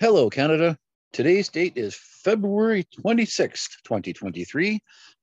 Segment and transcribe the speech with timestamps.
[0.00, 0.78] Hello, Canada.
[1.12, 4.80] Today's date is February 26th, 2023.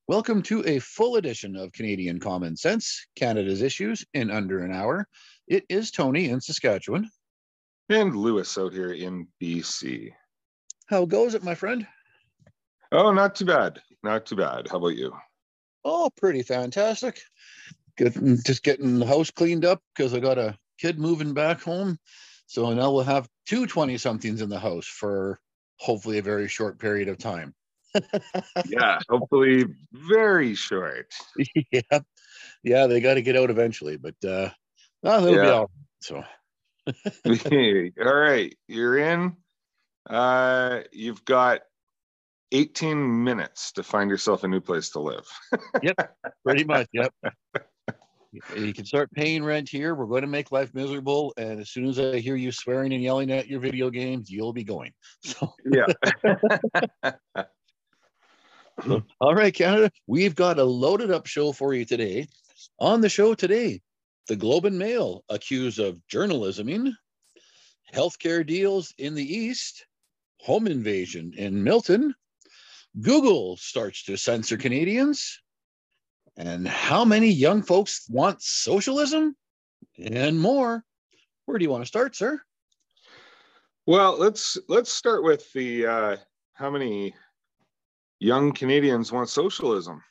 [0.08, 5.08] Welcome to a full edition of Canadian Common Sense, Canada's Issues in Under an Hour.
[5.48, 7.10] It is Tony in Saskatchewan.
[7.90, 10.12] And Lewis out here in BC.
[10.86, 11.88] How goes it, my friend?
[12.92, 13.80] Oh, not too bad.
[14.04, 14.68] Not too bad.
[14.70, 15.12] How about you?
[15.86, 17.20] Oh, pretty fantastic.
[17.98, 21.98] Getting, just getting the house cleaned up because I got a kid moving back home.
[22.48, 25.40] So now we'll have two 20 somethings in the house for
[25.80, 27.54] hopefully a very short period of time.
[28.66, 31.14] yeah, hopefully very short.
[31.72, 32.00] yeah.
[32.64, 34.50] Yeah, they got to get out eventually, but uh
[35.04, 35.44] well, it'll Yeah.
[35.44, 35.70] be all right.
[36.02, 36.24] So
[38.06, 39.36] all right, you're in.
[40.10, 41.62] Uh, you've got
[42.54, 45.28] 18 minutes to find yourself a new place to live.
[45.84, 45.98] Yep,
[46.46, 47.14] pretty much, yep.
[48.32, 49.96] You can start paying rent here.
[49.96, 51.34] We're going to make life miserable.
[51.38, 54.54] And as soon as I hear you swearing and yelling at your video games, you'll
[54.54, 54.94] be going.
[55.24, 55.86] So yeah.
[59.22, 62.28] All right, Canada, we've got a loaded up show for you today.
[62.80, 63.82] On the show today,
[64.28, 66.92] the Globe and Mail accused of journalisming,
[67.94, 69.86] healthcare deals in the East,
[70.42, 72.14] home invasion in Milton,
[73.02, 75.42] Google starts to censor Canadians,
[76.38, 79.36] and how many young folks want socialism,
[79.98, 80.84] and more.
[81.46, 82.40] Where do you want to start, sir?
[83.86, 86.18] Well, let's let's start with the uh,
[86.54, 87.16] how many
[88.20, 90.04] young Canadians want socialism.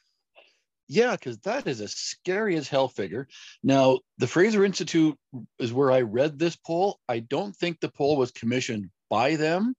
[0.88, 3.27] Yeah, because that is a scary as hell figure.
[3.62, 5.16] Now, the Fraser Institute
[5.58, 7.00] is where I read this poll.
[7.08, 9.74] I don't think the poll was commissioned by them.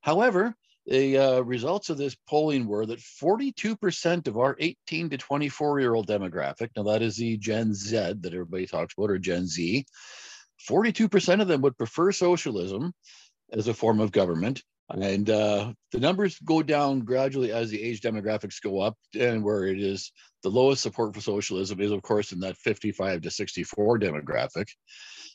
[0.00, 0.54] However,
[0.86, 5.94] the uh, results of this polling were that 42% of our 18 to 24 year
[5.94, 9.84] old demographic, now that is the Gen Z that everybody talks about, or Gen Z,
[10.68, 12.92] 42% of them would prefer socialism
[13.52, 14.62] as a form of government.
[14.88, 19.66] And uh, the numbers go down gradually as the age demographics go up, and where
[19.66, 20.10] it is
[20.42, 24.66] the lowest support for socialism is, of course, in that 55 to 64 demographic.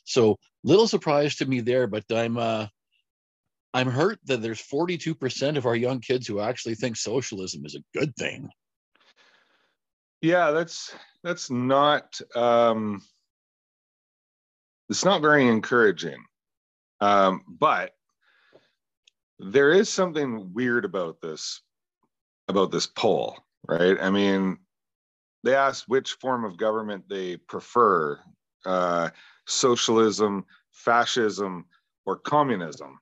[0.04, 2.66] So little surprise to me there, but I'm uh,
[3.76, 7.98] I'm hurt that there's 42% of our young kids who actually think socialism is a
[7.98, 8.48] good thing.
[10.22, 13.02] Yeah, that's that's not um,
[14.88, 16.16] it's not very encouraging.
[17.02, 17.92] Um, but
[19.38, 21.60] there is something weird about this
[22.48, 23.36] about this poll,
[23.68, 23.98] right?
[24.00, 24.56] I mean,
[25.44, 28.18] they asked which form of government they prefer:
[28.64, 29.10] uh,
[29.46, 31.66] socialism, fascism,
[32.06, 32.98] or communism.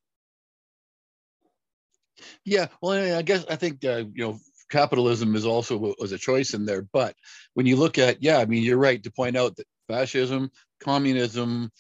[2.45, 4.39] Yeah, well, I guess I think uh, you know
[4.71, 6.83] capitalism is also wa- was a choice in there.
[6.83, 7.17] But
[7.55, 11.71] when you look at, yeah, I mean, you're right to point out that fascism, communism,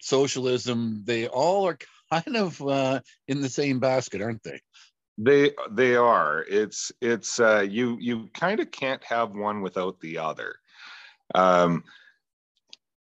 [0.00, 1.78] socialism, they all are
[2.10, 4.60] kind of uh, in the same basket, aren't they?
[5.18, 6.44] They they are.
[6.48, 10.56] It's it's uh, you you kind of can't have one without the other.
[11.34, 11.82] Um,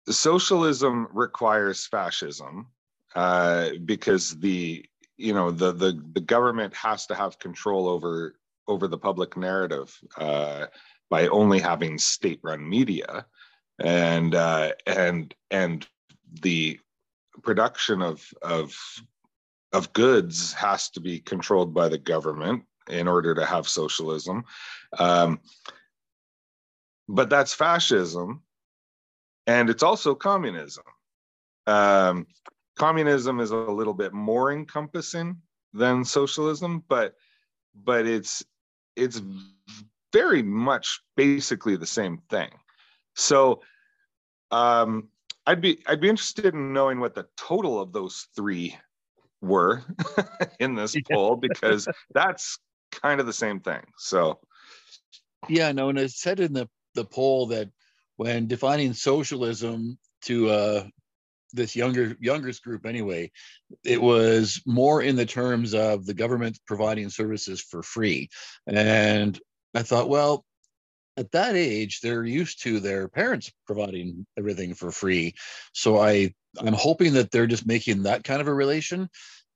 [0.08, 2.66] socialism requires fascism
[3.14, 4.84] uh, because the
[5.22, 8.34] you know the the the government has to have control over
[8.68, 10.66] over the public narrative uh,
[11.10, 13.26] by only having state-run media
[13.78, 15.86] and uh, and and
[16.42, 16.78] the
[17.42, 18.76] production of of
[19.72, 24.44] of goods has to be controlled by the government in order to have socialism.
[24.98, 25.40] Um,
[27.08, 28.42] but that's fascism,
[29.46, 30.84] and it's also communism.
[31.66, 32.26] Um,
[32.82, 35.36] communism is a little bit more encompassing
[35.72, 37.14] than socialism, but
[37.76, 38.44] but it's
[38.96, 39.22] it's
[40.12, 42.50] very much basically the same thing.
[43.14, 43.62] So
[44.50, 45.10] um,
[45.46, 48.76] I'd be I'd be interested in knowing what the total of those three
[49.40, 49.84] were
[50.58, 52.58] in this poll because that's
[52.90, 53.82] kind of the same thing.
[53.96, 54.40] So
[55.48, 57.70] Yeah, no, and it said in the the poll that
[58.16, 60.84] when defining socialism to uh,
[61.52, 63.30] this younger youngest group anyway,
[63.84, 68.28] it was more in the terms of the government providing services for free.
[68.66, 69.38] And
[69.74, 70.44] I thought, well,
[71.16, 75.34] at that age, they're used to their parents providing everything for free.
[75.72, 79.08] So I I'm hoping that they're just making that kind of a relation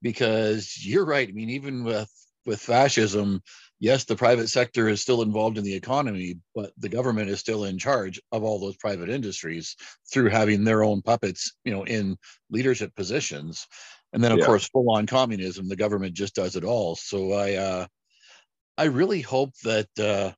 [0.03, 1.29] because you're right.
[1.29, 2.11] I mean, even with
[2.45, 3.43] with fascism,
[3.79, 7.65] yes, the private sector is still involved in the economy, but the government is still
[7.65, 9.77] in charge of all those private industries
[10.11, 12.17] through having their own puppets, you know, in
[12.51, 13.67] leadership positions.
[14.13, 14.47] And then, of Yeah.
[14.47, 16.97] course, full on communism, the government just does it all.
[16.97, 17.87] So I, uh,
[18.79, 20.33] I really hope that uh,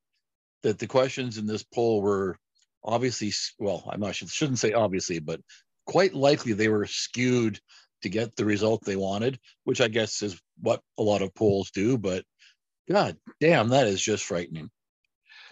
[0.63, 2.37] that the questions in this poll were
[2.83, 5.41] obviously, well, I'm not should- shouldn't say obviously, but
[5.87, 7.61] quite likely they were skewed
[8.03, 11.71] to get the result they wanted, which I guess is what a lot of polls
[11.71, 11.99] do.
[11.99, 12.25] But
[12.91, 14.71] God damn, that is just frightening.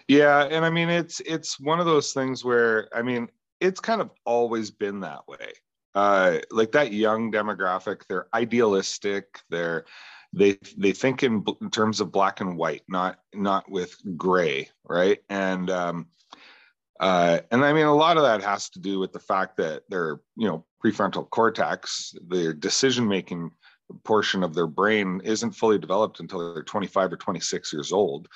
[0.09, 3.29] Yeah, and I mean it's it's one of those things where I mean
[3.61, 5.53] it's kind of always been that way.
[5.95, 9.41] Uh, like that young demographic, they're idealistic.
[9.51, 9.87] They're
[10.33, 15.19] they they think in, in terms of black and white, not not with gray, right?
[15.31, 16.07] And um,
[17.01, 19.83] uh, and I mean, a lot of that has to do with the fact that
[19.89, 23.51] their, you know, prefrontal cortex, their decision-making
[24.05, 28.29] portion of their brain isn't fully developed until they're 25 or 26 years old.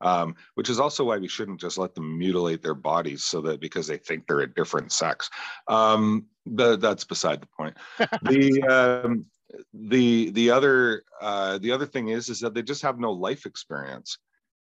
[0.00, 3.60] Um, which is also why we shouldn't just let them mutilate their bodies so that
[3.60, 5.28] because they think they're a different sex.
[5.66, 7.76] Um, but that's beside the point.
[8.22, 9.26] the um,
[9.72, 13.46] the the other uh, the other thing is is that they just have no life
[13.46, 14.18] experience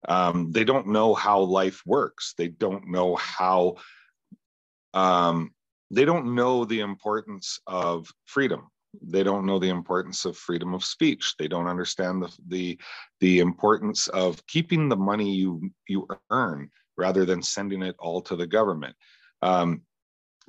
[0.08, 3.76] um, they don't know how life works they don't know how
[4.94, 5.52] um,
[5.92, 8.70] they don't know the importance of freedom
[9.02, 11.36] they don't know the importance of freedom of speech.
[11.38, 12.80] They don't understand the the,
[13.20, 18.36] the importance of keeping the money you you earn rather than sending it all to
[18.36, 18.96] the government.
[19.42, 19.82] Um,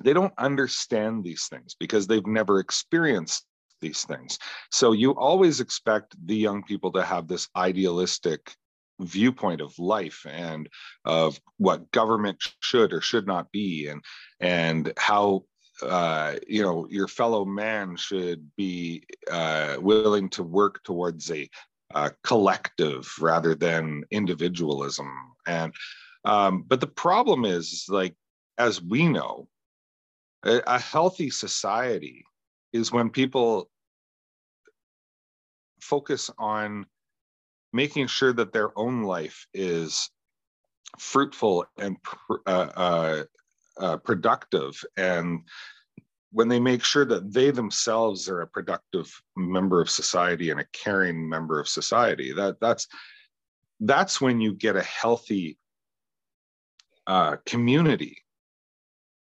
[0.03, 3.45] they don't understand these things because they've never experienced
[3.81, 4.39] these things.
[4.71, 8.55] So you always expect the young people to have this idealistic
[8.99, 10.67] viewpoint of life and
[11.05, 14.03] of what government should or should not be and
[14.39, 15.43] and how
[15.81, 21.49] uh, you know your fellow man should be uh, willing to work towards a
[21.95, 25.11] uh, collective rather than individualism.
[25.47, 25.73] And
[26.25, 28.15] um, but the problem is like
[28.57, 29.47] as we know
[30.43, 32.25] a, a healthy society
[32.73, 33.69] is when people
[35.81, 36.85] focus on
[37.73, 40.09] making sure that their own life is
[40.97, 41.97] fruitful and
[42.45, 43.23] uh, uh,
[43.79, 45.41] uh, productive and
[46.31, 50.67] when they make sure that they themselves are a productive member of society and a
[50.73, 52.87] caring member of society that that's
[53.81, 55.57] that's when you get a healthy
[57.07, 58.17] uh, community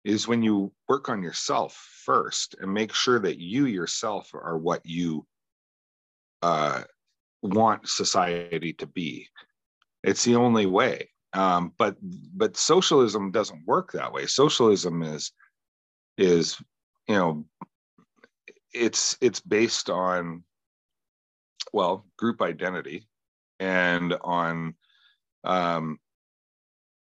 [0.05, 4.85] is when you work on yourself first and make sure that you yourself are what
[4.85, 5.27] you
[6.43, 6.83] uh,
[7.43, 9.29] want society to be.
[10.03, 11.12] It's the only way.
[11.35, 14.27] Um, but but socialism doesn't work that way.
[14.27, 15.33] Socialism is
[16.19, 16.61] is
[17.09, 17.45] you know
[18.73, 20.45] it's it's based on
[21.73, 23.07] well group identity
[23.61, 24.75] and on
[25.45, 25.99] um,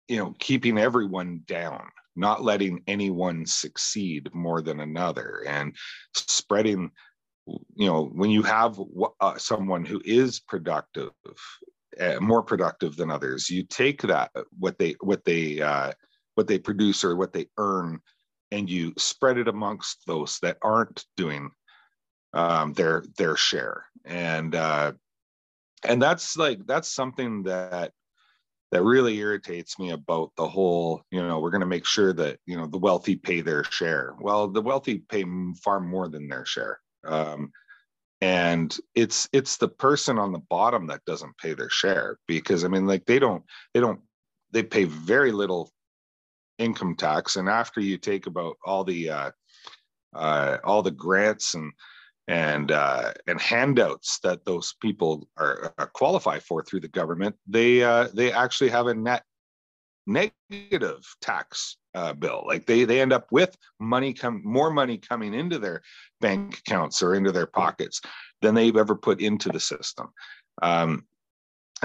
[0.08, 5.74] you know keeping everyone down not letting anyone succeed more than another and
[6.14, 6.90] spreading
[7.46, 8.78] you know when you have
[9.20, 11.10] uh, someone who is productive
[12.00, 13.50] uh, more productive than others.
[13.50, 15.92] You take that uh, what they what they uh,
[16.34, 18.00] what they produce or what they earn
[18.52, 21.50] and you spread it amongst those that aren't doing
[22.34, 23.86] um, their their share.
[24.04, 24.92] And uh,
[25.84, 27.92] and that's like that's something that
[28.70, 32.38] that really irritates me about the whole you know we're going to make sure that
[32.46, 34.14] you know the wealthy pay their share.
[34.20, 35.24] Well the wealthy pay
[35.62, 36.78] far more than their share.
[37.04, 37.50] Um,
[38.22, 42.68] and it's it's the person on the bottom that doesn't pay their share because i
[42.68, 43.42] mean like they don't
[43.74, 44.00] they don't
[44.52, 45.70] they pay very little
[46.58, 47.36] income tax.
[47.36, 49.30] And after you take about all the uh,
[50.14, 51.72] uh, all the grants and
[52.28, 57.82] and uh, and handouts that those people are, are qualify for through the government they
[57.82, 59.24] uh, they actually have a net
[60.06, 62.44] negative tax uh, bill.
[62.46, 65.82] Like they they end up with money come more money coming into their
[66.20, 68.00] bank accounts or into their pockets
[68.40, 70.08] than they've ever put into the system.
[70.60, 71.04] Um,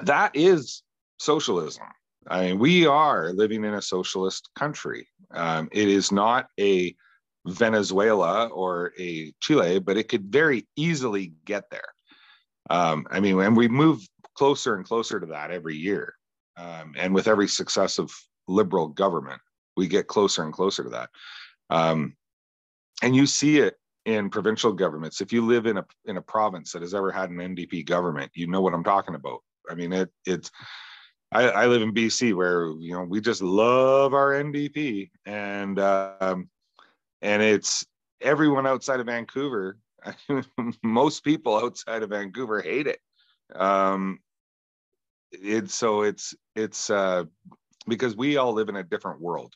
[0.04, 0.84] that is
[1.20, 1.86] socialism.
[2.30, 5.08] I mean, we are living in a socialist country.
[5.32, 6.96] Um, it is not a
[7.46, 11.94] Venezuela or a Chile, but it could very easily get there.
[12.70, 14.06] Um, I mean, and we move
[14.36, 16.17] closer and closer to that every year.
[16.58, 18.10] Um, and with every successive
[18.48, 19.42] liberal government,
[19.76, 21.10] we get closer and closer to that.
[21.70, 22.16] Um,
[23.04, 25.22] and you see it in provincial governments.
[25.22, 28.32] If you live in a in a province that has ever had an NDP government,
[28.34, 29.40] you know what I'm talking about.
[29.70, 30.50] I mean, it it's.
[31.34, 36.50] I, I live in BC where you know we just love our NDP, and um,
[37.22, 37.86] and it's
[38.22, 39.78] everyone outside of Vancouver.
[40.84, 43.00] most people outside of Vancouver hate it.
[43.54, 44.20] Um,
[45.32, 47.26] it's so it's it's uh,
[47.88, 49.54] because we all live in a different world.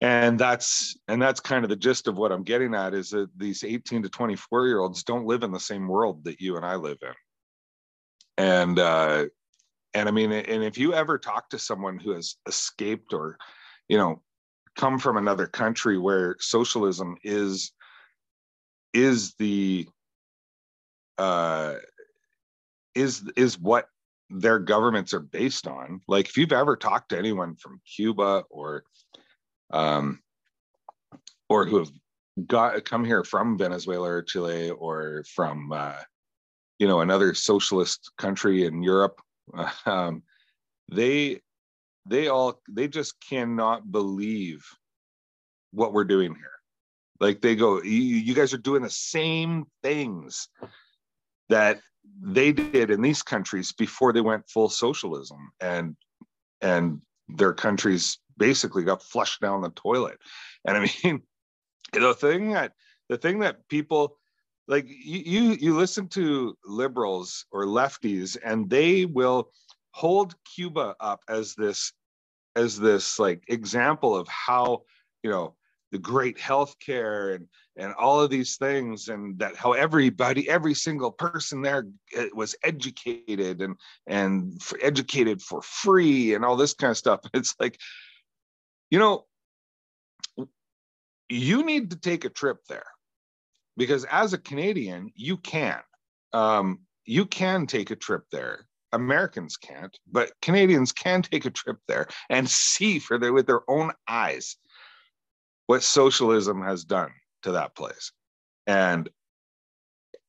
[0.00, 3.30] And that's and that's kind of the gist of what i'm getting at is that
[3.36, 6.64] these 18 to 24 year olds don't live in the same world that you and
[6.64, 7.14] i live in.
[8.36, 9.26] And uh
[9.94, 13.38] and i mean and if you ever talk to someone who has escaped or
[13.88, 14.22] you know
[14.76, 17.72] come from another country where socialism is
[18.94, 19.88] is the
[21.18, 21.74] uh,
[22.94, 23.86] is is what
[24.30, 26.00] their governments are based on.
[26.08, 28.84] Like if you've ever talked to anyone from Cuba or
[29.70, 30.20] um,
[31.48, 31.90] or who have
[32.46, 36.00] got come here from Venezuela or Chile or from uh,
[36.78, 39.20] you know another socialist country in Europe,
[39.86, 40.22] um,
[40.90, 41.40] they
[42.06, 44.66] they all they just cannot believe
[45.72, 46.58] what we're doing here
[47.20, 50.48] like they go you, you guys are doing the same things
[51.48, 51.80] that
[52.20, 55.96] they did in these countries before they went full socialism and
[56.60, 60.18] and their countries basically got flushed down the toilet.
[60.66, 61.22] And i mean
[61.92, 62.72] the thing that
[63.08, 64.16] the thing that people
[64.66, 69.50] like you you, listen to liberals or lefties and they will
[69.92, 71.92] hold cuba up as this
[72.54, 74.82] as this like example of how
[75.22, 75.54] you know
[75.90, 77.46] the great health care and
[77.78, 82.56] and all of these things and that how everybody every single person there eh, was
[82.64, 87.20] educated and and for educated for free and all this kind of stuff.
[87.32, 87.78] It's like
[88.90, 89.24] you know
[91.28, 92.86] you need to take a trip there
[93.76, 95.80] because as a canadian you can
[96.32, 98.66] um, you can take a trip there.
[98.92, 103.62] Americans can't but canadians can take a trip there and see for their with their
[103.70, 104.56] own eyes
[105.66, 108.12] what socialism has done to that place.
[108.66, 109.08] And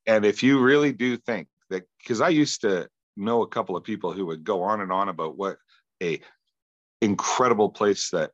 [0.06, 3.84] and if you really do think that because i used to know a couple of
[3.84, 5.58] people who would go on and on about what
[6.02, 6.20] a
[7.02, 8.32] incredible place that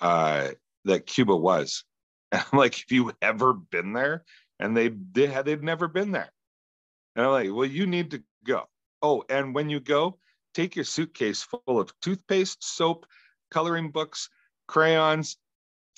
[0.00, 0.48] uh
[0.84, 1.84] that cuba was.
[2.32, 4.24] And i'm like have you ever been there?
[4.58, 6.30] And they they had they'd never been there.
[7.16, 8.64] And i'm like well you need to go.
[9.02, 10.18] Oh and when you go
[10.54, 13.06] take your suitcase full of toothpaste soap
[13.50, 14.28] coloring books
[14.66, 15.36] crayons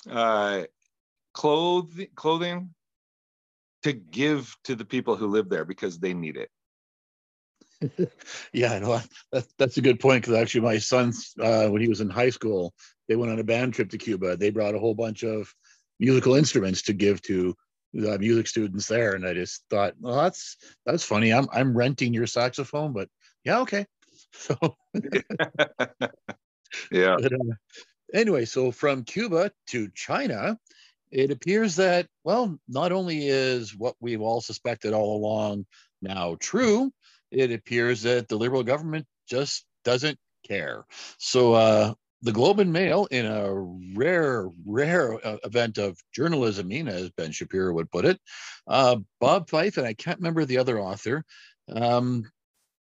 [0.09, 0.63] uh,
[1.37, 2.73] clothing clothing
[3.83, 6.49] to give to the people who live there because they need it.
[8.53, 8.99] yeah, I know
[9.31, 12.31] that, that's a good point because actually my son, uh, when he was in high
[12.31, 12.73] school,
[13.07, 14.35] they went on a band trip to Cuba.
[14.35, 15.53] They brought a whole bunch of
[15.99, 17.55] musical instruments to give to
[17.93, 21.31] the music students there, and I just thought, well, that's that's funny.
[21.31, 23.09] I'm I'm renting your saxophone, but
[23.43, 23.85] yeah, okay.
[24.31, 24.57] So
[26.91, 27.15] yeah.
[27.21, 27.53] But, uh,
[28.13, 30.57] anyway, so from Cuba to China,
[31.11, 35.65] it appears that, well, not only is what we've all suspected all along
[36.01, 36.91] now true,
[37.31, 40.85] it appears that the liberal government just doesn't care.
[41.17, 43.53] So, uh, the Globe and Mail, in a
[43.95, 48.19] rare, rare uh, event of journalism, as Ben Shapiro would put it,
[48.65, 51.23] uh, Bob Fife, and I can't remember the other author,
[51.71, 52.23] um,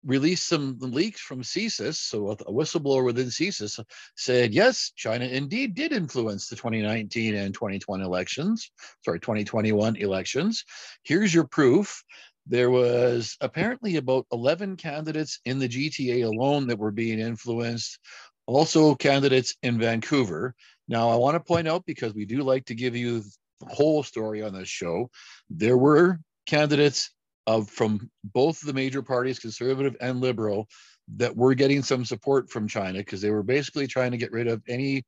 [0.06, 3.84] released some leaks from CSIS, so a whistleblower within CSIS uh,
[4.16, 8.72] said, yes, China indeed did influence the 2019 and 2020 elections,
[9.06, 10.66] sorry, 2021 elections.
[11.04, 12.04] Here's your proof.
[12.48, 18.00] There was apparently about 11 candidates in the GTA alone that were being influenced,
[18.48, 20.56] also candidates in Vancouver.
[20.88, 23.22] Now, I want to point out, because we do like to give you
[23.60, 25.12] the whole story on this show,
[25.50, 27.12] there were candidates
[27.48, 30.68] of from both the major parties, conservative and liberal,
[31.16, 34.48] that were getting some support from China because they were basically trying to get rid
[34.48, 35.04] of any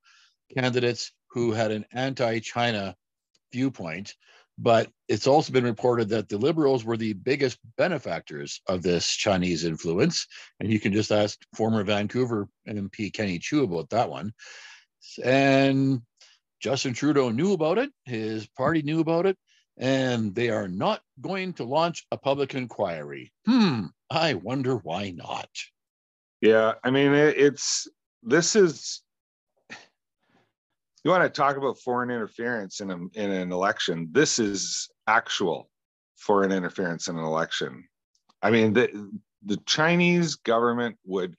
[0.57, 2.95] candidates who had an anti-China
[3.51, 4.15] viewpoint.
[4.57, 9.65] But it's also been reported that the liberals were the biggest benefactors of this Chinese
[9.65, 10.27] influence.
[10.59, 14.33] And you can just ask former Vancouver MP Kenny Chiu about that one.
[15.23, 16.01] And
[16.61, 19.37] Justin Trudeau knew about it, his party knew about it,
[19.77, 23.31] and they are not going to launch a public inquiry.
[23.45, 25.49] Hmm, I wonder why not.
[26.41, 27.87] Yeah, I mean, it's
[28.21, 29.01] this is.
[31.03, 34.07] You want to talk about foreign interference in, a, in an election?
[34.11, 35.69] This is actual
[36.15, 37.83] foreign interference in an election.
[38.41, 39.11] I mean, the
[39.45, 41.35] the Chinese government would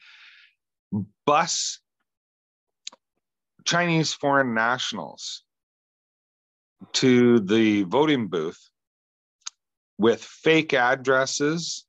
[1.27, 1.81] bus
[3.65, 5.45] Chinese foreign nationals
[6.93, 8.59] to the voting booth
[9.99, 11.87] with fake addresses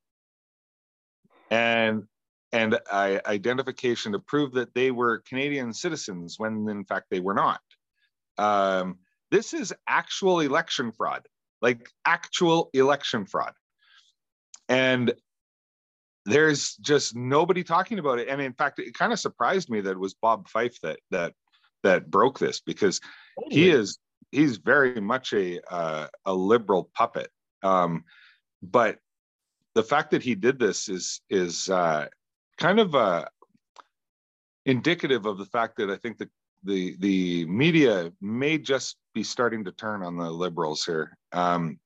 [1.50, 2.04] and
[2.52, 7.60] and identification to prove that they were Canadian citizens when in fact they were not.
[8.38, 8.98] Um,
[9.30, 11.26] this is actual election fraud,
[11.60, 13.52] like actual election fraud.
[14.68, 15.12] And
[16.24, 18.28] there's just nobody talking about it.
[18.28, 21.34] And in fact, it kind of surprised me that it was Bob Fife that that
[21.82, 23.00] that broke this because
[23.48, 23.98] he is
[24.32, 27.30] he's very much a uh, a liberal puppet.
[27.62, 28.04] Um,
[28.62, 28.98] but
[29.74, 32.06] the fact that he did this is is uh,
[32.58, 33.26] kind of uh,
[34.64, 36.30] indicative of the fact that I think that
[36.64, 41.16] the the media may just be starting to turn on the liberals here.
[41.32, 41.78] Um,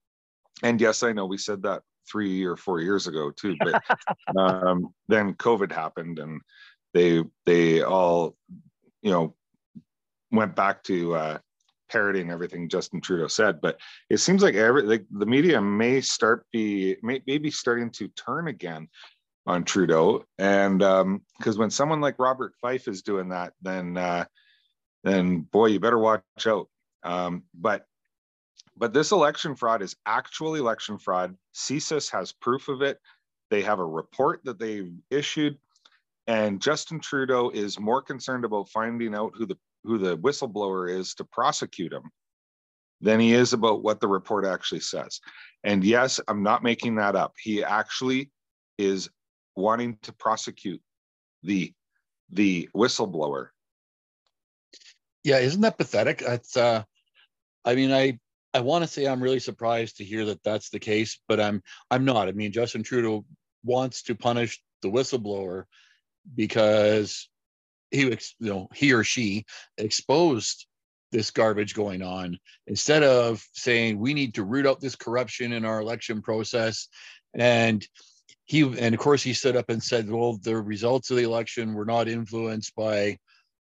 [0.63, 3.83] and yes, I know we said that three or four years ago too, but
[4.39, 6.41] um, then COVID happened and
[6.93, 8.37] they they all
[9.03, 9.35] you know
[10.33, 11.39] went back to uh,
[11.91, 13.61] parroting everything Justin Trudeau said.
[13.61, 18.49] But it seems like every like the media may start be may, starting to turn
[18.49, 18.89] again
[19.47, 24.25] on Trudeau, and because um, when someone like Robert Fife is doing that, then uh,
[25.05, 26.69] then boy, you better watch out.
[27.03, 27.87] Um, but
[28.77, 31.37] but this election fraud is actual election fraud.
[31.55, 32.99] CSIS has proof of it.
[33.51, 35.59] They have a report that they issued,
[36.27, 41.15] and Justin Trudeau is more concerned about finding out who the who the whistleblower is
[41.15, 42.11] to prosecute him
[43.01, 45.21] than he is about what the report actually says.
[45.65, 47.35] And yes, I'm not making that up.
[47.43, 48.31] He actually
[48.79, 49.09] is
[49.57, 50.81] wanting to prosecute
[51.43, 51.73] the
[52.33, 53.49] the whistleblower.
[55.25, 56.19] Yeah, isn't that pathetic?
[56.19, 56.83] That's uh
[57.65, 58.19] I mean I
[58.53, 61.63] I want to say I'm really surprised to hear that that's the case, but I'm
[61.91, 62.29] I'm not.
[62.29, 63.25] I mean Justin Trudeau
[63.65, 65.65] wants to punish the whistleblower
[66.35, 67.30] because
[67.91, 69.45] he you know he or she
[69.79, 70.67] exposed
[71.13, 75.65] this garbage going on instead of saying we need to root out this corruption in
[75.65, 76.89] our election process.
[77.35, 77.87] And
[78.45, 81.75] he and of course he stood up and said well the results of the election
[81.75, 83.19] were not influenced by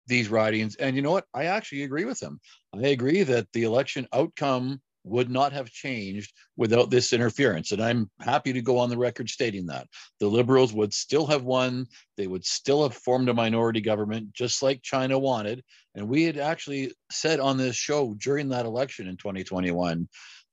[0.07, 1.27] these ridings and you know what?
[1.33, 2.41] I actually agree with him.
[2.75, 7.73] I agree that the election outcome would not have changed without this interference.
[7.73, 9.87] And I'm happy to go on the record stating that.
[10.19, 11.87] The liberals would still have won.
[12.17, 15.63] They would still have formed a minority government, just like China wanted.
[15.95, 20.09] And we had actually said on this show during that election in 2021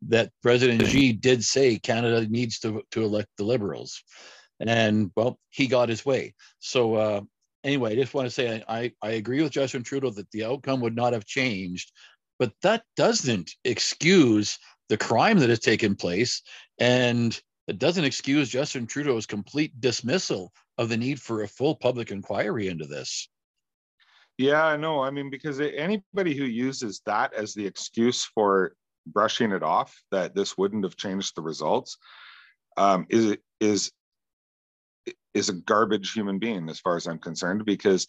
[0.07, 4.03] that President Xi did say Canada needs to, to elect the liberals.
[4.59, 6.35] And well, he got his way.
[6.59, 7.21] So, uh,
[7.63, 10.81] anyway, I just want to say I, I agree with Justin Trudeau that the outcome
[10.81, 11.91] would not have changed
[12.41, 14.57] but that doesn't excuse
[14.89, 16.41] the crime that has taken place.
[16.79, 22.09] And it doesn't excuse Justin Trudeau's complete dismissal of the need for a full public
[22.09, 23.29] inquiry into this.
[24.39, 25.01] Yeah, I know.
[25.03, 28.73] I mean, because anybody who uses that as the excuse for
[29.05, 31.95] brushing it off, that this wouldn't have changed the results,
[32.75, 33.91] um, is is
[35.35, 37.65] is a garbage human being, as far as I'm concerned.
[37.65, 38.07] Because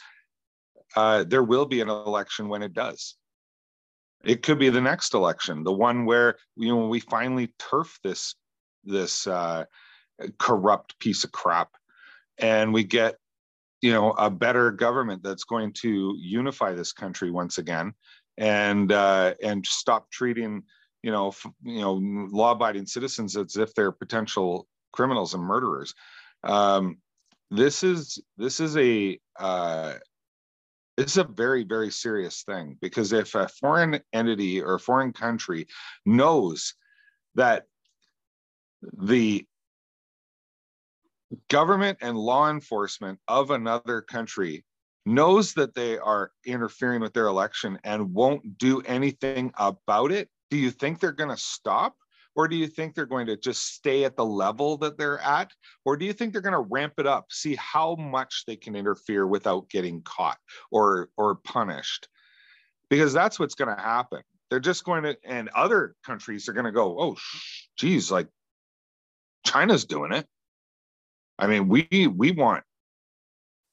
[0.97, 3.16] uh, there will be an election when it does,
[4.24, 8.35] it could be the next election, the one where you know we finally turf this
[8.85, 9.64] this uh,
[10.38, 11.70] corrupt piece of crap,
[12.38, 13.16] and we get
[13.80, 17.92] you know a better government that's going to unify this country once again,
[18.38, 20.62] and uh, and stop treating
[21.02, 25.94] you know f- you know law-abiding citizens as if they're potential criminals and murderers.
[26.44, 26.98] Um,
[27.50, 29.94] this is this is a uh,
[30.98, 35.66] it's a very very serious thing because if a foreign entity or a foreign country
[36.05, 36.74] knows
[37.35, 37.64] that
[38.98, 39.46] the
[41.48, 44.64] government and law enforcement of another country
[45.07, 50.59] knows that they are interfering with their election and won't do anything about it do
[50.59, 51.94] you think they're going to stop
[52.35, 55.51] or do you think they're going to just stay at the level that they're at?
[55.85, 58.75] Or do you think they're going to ramp it up, see how much they can
[58.75, 60.38] interfere without getting caught
[60.71, 62.09] or, or punished?
[62.88, 64.23] Because that's what's going to happen.
[64.51, 67.16] They're just going to, and other countries are going to go, oh,
[67.79, 68.29] geez, like
[69.47, 70.27] China's doing it.
[71.38, 72.62] I mean, we we want,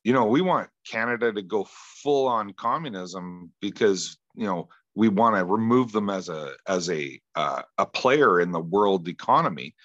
[0.04, 5.36] you know, we want Canada to go full on communism because you know we want
[5.36, 9.76] to remove them as a as a uh, a player in the world economy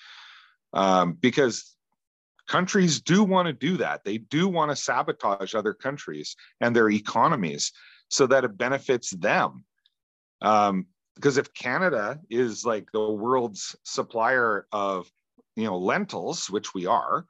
[0.73, 1.77] um, because
[2.49, 4.05] countries do want to do that.
[4.05, 7.73] They do want to sabotage other countries and their economies
[8.09, 9.65] so that it benefits them.
[10.43, 15.11] Um, because if canada is like the world's supplier of
[15.57, 17.27] you know lentils which we are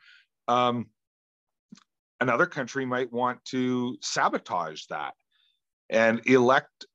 [0.49, 0.87] um,
[2.21, 5.15] another country might want to sabotage that
[5.91, 6.87] and elect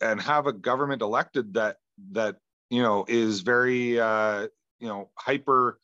[0.00, 1.76] and have a government elected that
[2.12, 2.36] that
[2.70, 4.48] you know is very uh,
[4.80, 5.78] you know hyper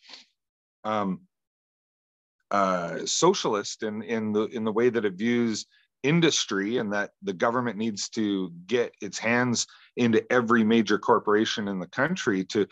[0.85, 1.21] um,
[2.51, 5.67] uh, socialist in in the in the way that it views
[6.03, 11.81] industry and that the government needs to get its hands into every major corporation in
[11.81, 12.67] the country to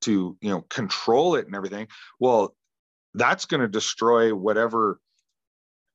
[0.00, 1.86] to you know control it and everything.
[2.18, 2.54] Well
[3.14, 4.98] that's going to destroy whatever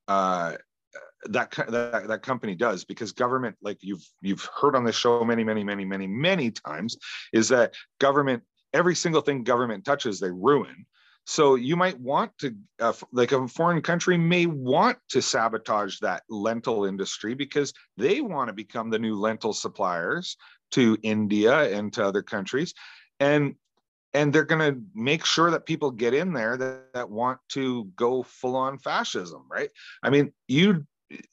[0.07, 0.53] uh,
[1.25, 5.43] that, that that company does because government like you've you've heard on this show many
[5.43, 6.97] many many many many times
[7.33, 10.85] is that government every single thing government touches they ruin
[11.29, 16.23] So you might want to, uh, like a foreign country may want to sabotage that
[16.29, 20.37] lentil industry because they want to become the new lentil suppliers
[20.71, 22.73] to India and to other countries.
[23.19, 23.55] And
[24.13, 27.85] and they're going to make sure that people get in there that, that want to
[27.97, 29.69] go full on fascism, right?
[30.01, 30.87] I mean, you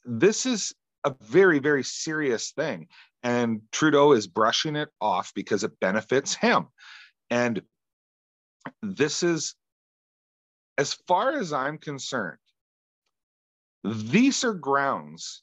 [0.05, 2.87] this is a very very serious thing
[3.25, 6.67] and Trudeau is brushing it off because it benefits him.
[7.31, 7.59] And
[8.83, 9.55] this is
[10.77, 12.37] as far as I'm concerned,
[13.83, 15.41] these are grounds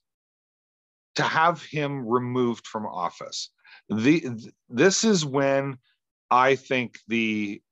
[1.16, 3.51] to have him removed from office.
[3.88, 4.29] The,
[4.68, 5.79] this is when
[6.31, 7.62] I think the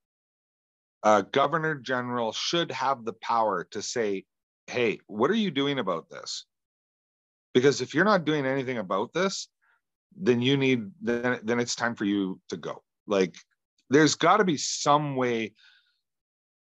[1.04, 4.24] uh, governor general should have the power to say,
[4.66, 6.46] hey, what are you doing about this?
[7.52, 9.48] Because if you're not doing anything about this,
[10.16, 12.82] then you need then then it's time for you to go.
[13.06, 13.34] Like
[13.90, 15.52] there's got to be some way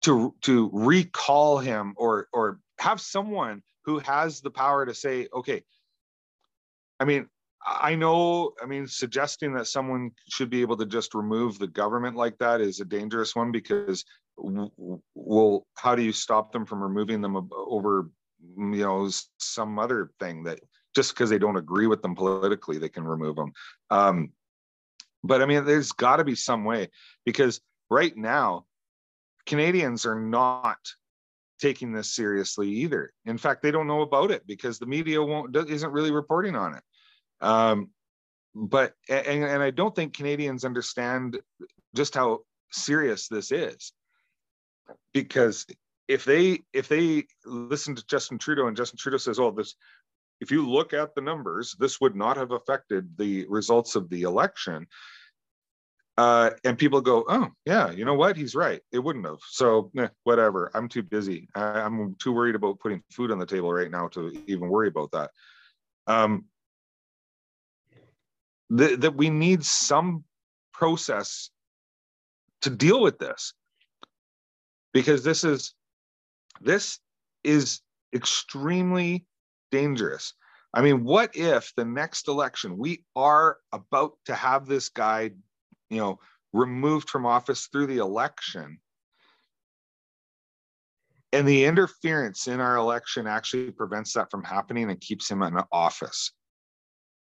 [0.02, 5.62] to to recall him or or have someone who has the power to say okay
[7.00, 7.26] i mean
[7.66, 12.16] i know i mean suggesting that someone should be able to just remove the government
[12.16, 14.04] like that is a dangerous one because
[15.14, 18.08] well how do you stop them from removing them over
[18.56, 20.60] you know some other thing that
[20.98, 23.52] just because they don't agree with them politically they can remove them
[23.90, 24.30] um,
[25.22, 26.88] but i mean there's got to be some way
[27.24, 28.64] because right now
[29.48, 30.78] Canadians are not
[31.58, 33.12] taking this seriously either.
[33.24, 36.74] In fact, they don't know about it because the media won't isn't really reporting on
[36.74, 36.82] it.
[37.40, 37.88] Um,
[38.54, 41.38] but and, and I don't think Canadians understand
[41.96, 43.92] just how serious this is
[45.14, 45.66] because
[46.06, 49.74] if they if they listen to Justin Trudeau and Justin Trudeau says, "Oh, this,"
[50.40, 54.22] if you look at the numbers, this would not have affected the results of the
[54.22, 54.86] election
[56.18, 58.36] uh, and people go, oh yeah, you know what?
[58.36, 58.80] He's right.
[58.90, 59.38] It wouldn't have.
[59.50, 60.68] So eh, whatever.
[60.74, 61.48] I'm too busy.
[61.54, 64.88] I, am too worried about putting food on the table right now to even worry
[64.88, 65.30] about that.
[66.08, 66.46] Um,
[68.70, 70.24] that, that we need some
[70.72, 71.50] process
[72.62, 73.54] to deal with this
[74.92, 75.72] because this is
[76.60, 76.98] this
[77.44, 77.80] is
[78.12, 79.24] extremely
[79.70, 80.34] dangerous.
[80.74, 85.30] I mean, what if the next election we are about to have this guy
[85.90, 86.18] you know,
[86.52, 88.78] removed from office through the election.
[91.32, 95.58] And the interference in our election actually prevents that from happening and keeps him in
[95.70, 96.32] office.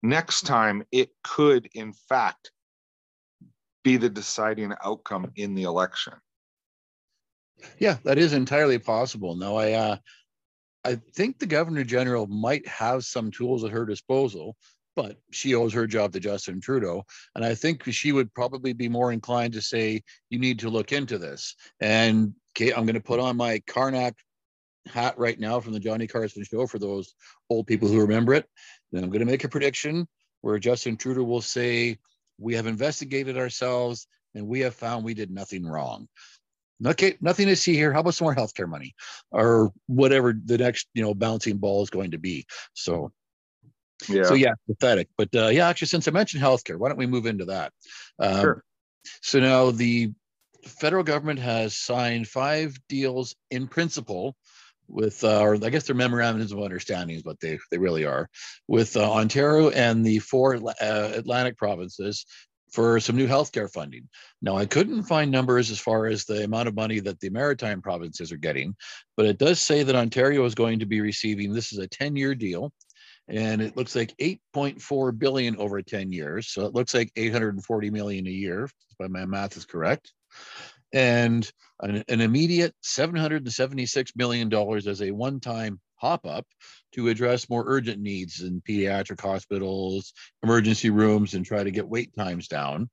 [0.02, 2.52] Next time, it could, in fact,
[3.84, 6.14] be the deciding outcome in the election.
[7.80, 9.38] Yeah, that is entirely possible.
[9.38, 9.98] No, I uh,
[10.86, 14.56] I think the governor general might have some tools at her disposal
[14.96, 17.06] but she owes her job to Justin Trudeau.
[17.36, 20.92] And I think she would probably be more inclined to say, you need to look
[20.92, 21.56] into this.
[21.80, 24.16] And I'm going to put on my Carnac
[24.88, 27.16] hat right now from the Johnny Carson show for those
[27.50, 28.46] old people who remember it.
[28.92, 30.08] Then I'm going to make a prediction
[30.42, 31.98] where Justin Trudeau will say,
[32.38, 36.08] we have investigated ourselves and we have found we did nothing wrong.
[36.86, 37.94] Okay, nothing to see here.
[37.94, 38.94] How about some more healthcare money
[39.32, 42.46] or whatever the next, you know, bouncing ball is going to be?
[42.74, 43.12] So
[44.10, 44.24] yeah.
[44.24, 45.10] So yeah, pathetic.
[45.18, 47.72] But uh, yeah, actually, since I mentioned healthcare, why don't we move into that?
[48.20, 48.64] Um, sure.
[49.22, 50.12] So now the
[50.66, 54.36] federal government has signed five deals in principle
[54.88, 58.30] with, uh, or I guess they're memorandums of understandings, but they they really are,
[58.68, 62.26] with uh, Ontario and the four uh, Atlantic provinces
[62.74, 64.10] for some new healthcare funding.
[64.42, 67.82] Now, I couldn't find numbers as far as the amount of money that the maritime
[67.82, 68.76] provinces are getting,
[69.16, 71.54] but it does say that Ontario is going to be receiving.
[71.54, 72.74] This is a 10-year deal
[73.28, 76.50] and it looks like 8.4 billion over 10 years.
[76.50, 80.12] So it looks like 840 million a year, if my math is correct.
[80.92, 86.46] And an, an immediate 776 million dollars as a one-time hop up
[86.94, 90.14] to address more urgent needs in pediatric hospitals,
[90.44, 92.90] emergency rooms, and try to get wait times down.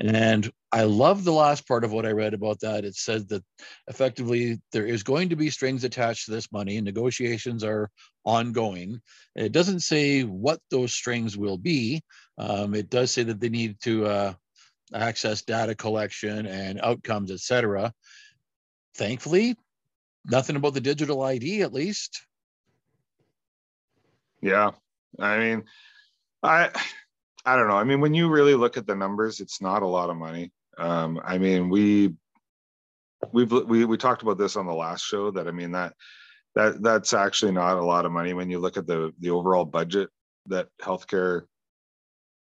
[0.00, 2.84] And I love the last part of what I read about that.
[2.84, 3.42] It says that
[3.88, 6.80] effectively there is going to be strings attached to this money.
[6.80, 7.90] Negotiations are
[8.24, 9.00] ongoing.
[9.34, 12.02] It doesn't say what those strings will be.
[12.36, 14.34] Um, it does say that they need to uh,
[14.94, 17.92] access data collection and outcomes, etc.
[18.94, 19.56] Thankfully,
[20.24, 22.22] nothing about the digital ID, at least.
[24.40, 24.70] Yeah,
[25.18, 25.64] I mean,
[26.42, 26.70] I
[27.44, 27.76] I don't know.
[27.76, 30.52] I mean, when you really look at the numbers, it's not a lot of money.
[30.76, 32.14] Um, I mean, we
[33.32, 35.94] we've we we talked about this on the last show that I mean that
[36.54, 39.64] that that's actually not a lot of money when you look at the the overall
[39.64, 40.08] budget
[40.46, 41.42] that healthcare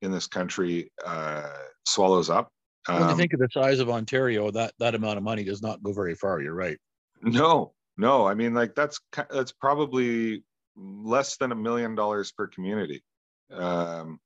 [0.02, 1.48] in this country uh,
[1.86, 2.50] swallows up.
[2.88, 5.82] when you think of the size of Ontario, that that amount of money does not
[5.82, 6.40] go very far.
[6.40, 6.78] You're right.
[7.22, 8.26] No, no.
[8.26, 10.42] I mean, like that's that's probably
[10.76, 13.02] less than a million dollars per community
[13.52, 14.18] um,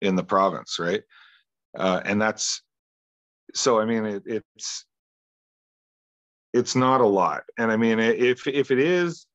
[0.00, 1.02] in the province, right?
[1.76, 2.62] Uh, and that's
[3.54, 3.80] so.
[3.80, 4.84] I mean, it, it's
[6.52, 9.26] it's not a lot, and I mean, if if it is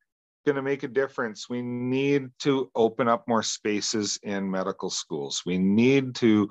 [0.46, 5.43] going to make a difference, we need to open up more spaces in medical schools.
[5.46, 6.50] We need to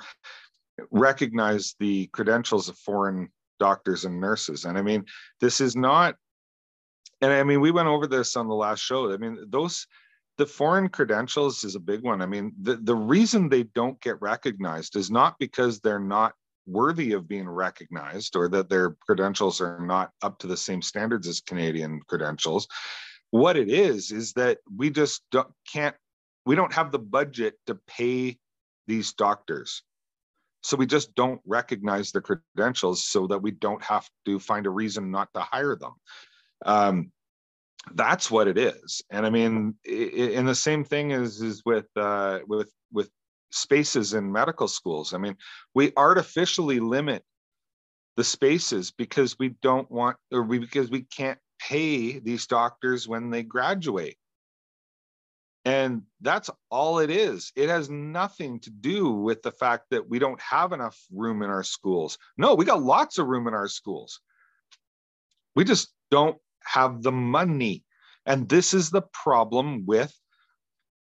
[0.91, 4.67] recognize the credentials of foreign doctors and nurses.
[4.67, 5.07] And I mean,
[5.41, 6.17] this is not,
[7.21, 9.13] and I mean, we went over this on the last show.
[9.13, 9.87] I mean, those,
[10.39, 12.21] the foreign credentials is a big one.
[12.21, 16.35] I mean, the, the reason they don't get recognized is not because they're not
[16.67, 21.29] worthy of being recognized or that their credentials are not up to the same standards
[21.29, 22.67] as Canadian credentials.
[23.31, 25.23] What it is, is that we just
[25.73, 25.97] can't,
[26.45, 28.39] we don't have the budget to pay
[28.87, 29.83] these doctors
[30.67, 34.71] so we just don't recognize the credentials so that we don't have to find a
[34.71, 35.93] reason not to hire them.
[36.65, 37.13] Um,
[37.95, 39.03] that's what it is.
[39.11, 43.11] And I mean, and the same thing is, is with, uh, with, with
[43.51, 45.15] spaces in medical schools.
[45.15, 45.37] I mean,
[45.75, 47.23] we artificially limit
[48.17, 53.31] the spaces because we don't want, or we, because we can't pay these doctors when
[53.31, 54.17] they graduate.
[55.65, 57.53] And that's all it is.
[57.57, 61.51] It has nothing to do with the fact that we don't have enough room in
[61.51, 62.19] our schools.
[62.39, 64.21] No, we got lots of room in our schools.
[65.57, 67.85] We just don't have the money.
[68.27, 70.13] And this is the problem with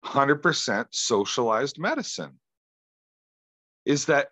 [0.05, 2.39] 100% socialized medicine
[3.85, 4.29] is that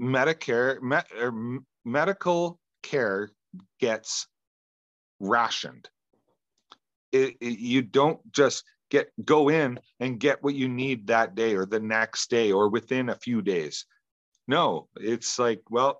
[0.00, 3.30] Medicare, me, er, medical care
[3.78, 4.26] gets
[5.20, 5.88] rationed.
[7.12, 11.54] It, it, you don't just get go in and get what you need that day
[11.54, 13.86] or the next day or within a few days
[14.46, 15.98] no it's like well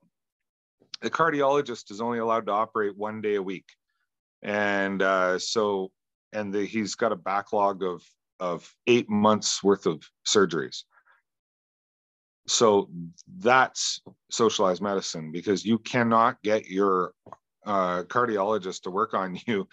[1.01, 3.65] the cardiologist is only allowed to operate one day a week
[4.43, 5.91] and uh, so
[6.33, 8.03] and the, he's got a backlog of
[8.41, 10.83] of eight months worth of surgeries.
[12.49, 12.91] So
[13.39, 17.13] that's socialized medicine because you cannot get your
[17.65, 19.69] uh, cardiologist to work on you.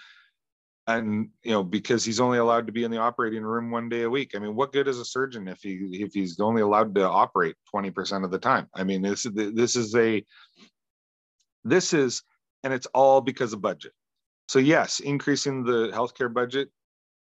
[0.86, 4.04] And you know because he's only allowed to be in the operating room one day
[4.04, 4.32] a week.
[4.36, 7.56] I mean what good is a surgeon if he if he's only allowed to operate
[7.74, 8.68] 20% of the time?
[8.74, 10.26] I mean this this is a
[11.64, 12.24] this is
[12.64, 13.94] and it's all because of budget
[14.50, 16.70] so yes increasing the healthcare budget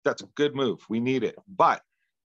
[0.05, 0.85] that's a good move.
[0.87, 1.35] We need it.
[1.47, 1.81] But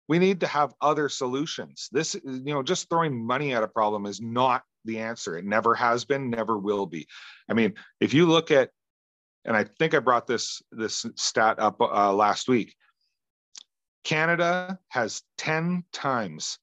[0.07, 1.89] we need to have other solutions.
[1.91, 5.37] This you know just throwing money at a problem is not the answer.
[5.37, 7.05] It never has been never will be.
[7.47, 8.71] I mean if you look at
[9.45, 12.73] and I think I brought this this stat up uh, last week.
[14.03, 16.59] Canada has 10 times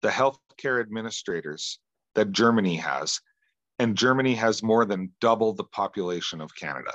[0.00, 1.78] the healthcare administrators
[2.14, 3.20] that Germany has,
[3.78, 6.92] and Germany has more than double the population of Canada.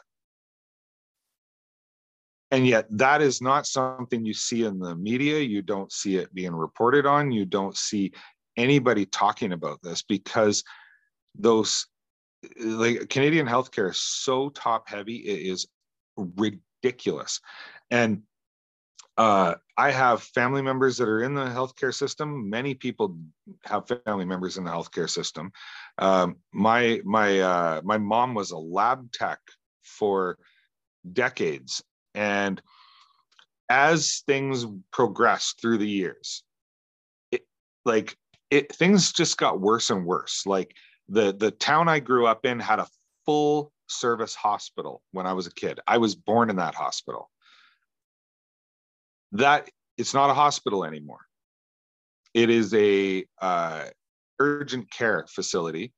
[2.51, 5.39] And yet, that is not something you see in the media.
[5.39, 7.31] You don't see it being reported on.
[7.31, 8.11] You don't see
[8.57, 10.63] anybody talking about this because
[11.35, 11.87] those
[12.59, 15.67] like Canadian healthcare is so top heavy, it is
[16.17, 17.39] ridiculous.
[17.89, 18.23] And
[19.17, 22.49] uh, I have family members that are in the healthcare system.
[22.49, 23.17] Many people
[23.65, 25.51] have family members in the healthcare system.
[25.97, 29.39] Um, my my uh, my mom was a lab tech
[29.83, 30.37] for
[31.11, 31.83] decades,
[32.15, 32.61] and
[33.69, 36.43] as things progressed through the years,
[37.31, 37.45] it,
[37.85, 38.17] like
[38.49, 40.45] it, things just got worse and worse.
[40.45, 40.75] Like
[41.07, 42.87] the the town I grew up in had a
[43.25, 45.79] full service hospital when I was a kid.
[45.87, 47.29] I was born in that hospital.
[49.33, 51.25] That it's not a hospital anymore.
[52.33, 53.85] It is a uh,
[54.39, 55.93] urgent care facility.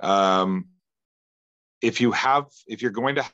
[0.00, 0.66] Um,
[1.82, 3.24] if you have, if you're going to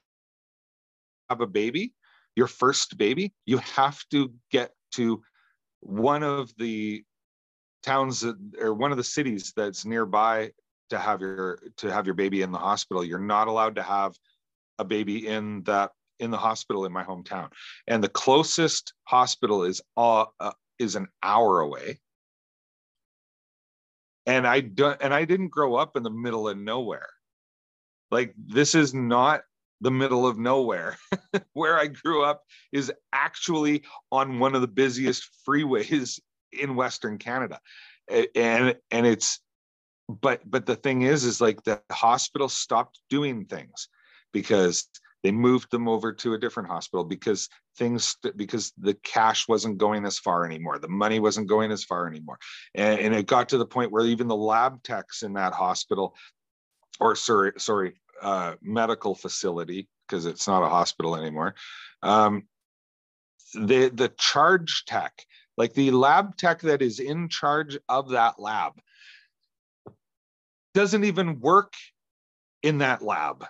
[1.31, 1.93] have a baby,
[2.37, 5.23] your first baby, you have to get to
[5.81, 7.05] one of the
[7.83, 8.25] towns
[8.61, 10.51] or one of the cities that's nearby
[10.91, 13.05] to have your to have your baby in the hospital.
[13.05, 14.15] You're not allowed to have
[14.79, 17.49] a baby in that in the hospital in my hometown.
[17.87, 22.01] And the closest hospital is uh, uh is an hour away.
[24.27, 27.09] And i don't and i didn't grow up in the middle of nowhere.
[28.11, 29.43] Like this is not
[29.83, 30.97] the middle of nowhere.
[31.53, 32.43] Where i grew up
[32.73, 36.19] is actually on one of the busiest freeways
[36.53, 37.61] in western canada.
[38.35, 39.41] And and it's
[40.09, 43.89] but but the thing is is like the hospital stopped doing things
[44.33, 44.89] because
[45.23, 50.05] they moved them over to a different hospital because things because the cash wasn't going
[50.05, 50.79] as far anymore.
[50.79, 52.39] The money wasn't going as far anymore.
[52.75, 56.15] And, and it got to the point where even the lab techs in that hospital
[57.01, 61.55] or sorry sorry uh, medical facility because it's not a hospital anymore.
[62.03, 62.45] Um,
[63.55, 68.73] the the charge tech like the lab tech that is in charge of that lab
[70.75, 71.75] doesn't even work
[72.63, 73.45] in that lab.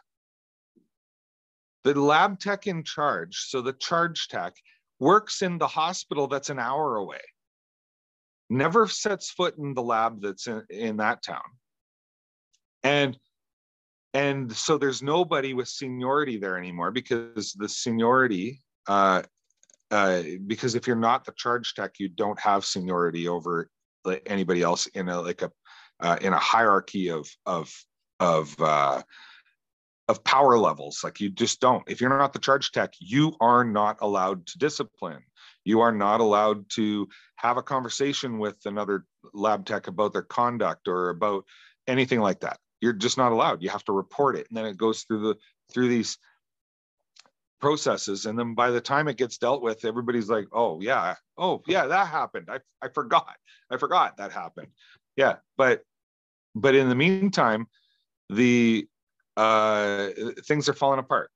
[1.85, 4.55] The lab tech in charge, so the charge tech,
[4.99, 7.21] works in the hospital that's an hour away,
[8.51, 11.43] never sets foot in the lab that's in, in that town.
[12.83, 13.17] And
[14.15, 19.23] and so there's nobody with seniority there anymore because the seniority uh,
[19.91, 23.71] uh, because if you're not the charge tech you don't have seniority over
[24.27, 25.51] anybody else in a like a
[26.01, 27.73] uh, in a hierarchy of of
[28.21, 29.03] of uh,
[30.09, 31.01] of power levels.
[31.03, 31.89] Like you just don't.
[31.89, 35.23] If you're not the charge tech, you are not allowed to discipline.
[35.65, 40.89] You are not allowed to have a conversation with another lab tech about their conduct
[40.89, 41.45] or about
[41.87, 42.59] anything like that.
[42.83, 43.63] You're just not allowed.
[43.63, 45.37] You have to report it, and then it goes through the
[45.73, 46.19] through these
[47.59, 48.27] processes.
[48.27, 51.87] And then by the time it gets dealt with everybody's like oh yeah oh yeah
[51.87, 52.49] that happened.
[52.51, 53.37] I, I forgot.
[53.71, 54.69] I forgot that happened.
[55.17, 55.83] Yeah but
[56.55, 57.67] but in the meantime
[58.29, 58.87] the
[59.37, 60.09] uh,
[60.45, 61.31] things are falling apart.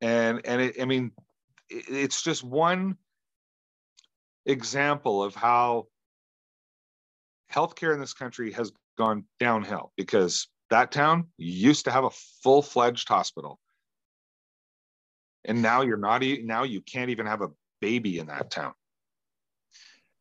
[0.00, 1.12] And and it, I mean,
[1.68, 2.96] it's just one
[4.46, 5.86] example of how
[7.52, 12.10] healthcare in this country has gone downhill because that town used to have a
[12.42, 13.58] full-fledged hospital
[15.44, 17.50] and now you're not now you can't even have a
[17.80, 18.72] baby in that town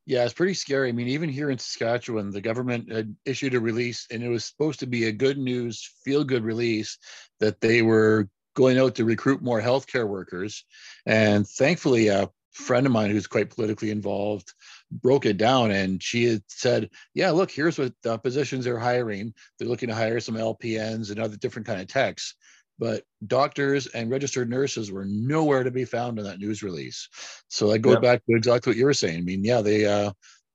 [0.07, 0.87] yeah, it's pretty scary.
[0.87, 4.45] I mean, even here in Saskatchewan, the government had issued a release, and it was
[4.45, 6.97] supposed to be a good news, feel good release
[7.41, 10.63] that they were going out to recruit more healthcare workers.
[11.05, 14.53] And thankfully, a friend of mine who's quite politically involved
[14.91, 19.33] broke it down and she had said yeah look here's what the positions they're hiring
[19.57, 22.35] they're looking to hire some lpns and other different kind of techs
[22.79, 27.09] but doctors and registered nurses were nowhere to be found in that news release.
[27.47, 28.01] So that goes yep.
[28.01, 29.17] back to exactly what you were saying.
[29.17, 30.11] I mean, yeah, they uh,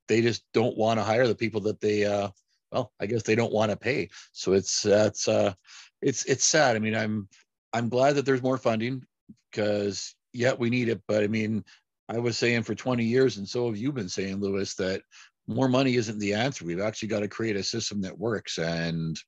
[0.08, 2.28] they just don't want to hire the people that they uh,
[2.70, 4.08] well, I guess they don't want to pay.
[4.32, 5.54] So it's that's uh,
[6.00, 6.76] it's it's sad.
[6.76, 7.28] I mean, I'm
[7.72, 9.02] I'm glad that there's more funding
[9.50, 11.02] because yeah, we need it.
[11.08, 11.64] But I mean,
[12.12, 15.02] I was saying for 20 years, and so have you been saying, Lewis, that
[15.46, 16.64] more money isn't the answer.
[16.64, 19.18] We've actually got to create a system that works and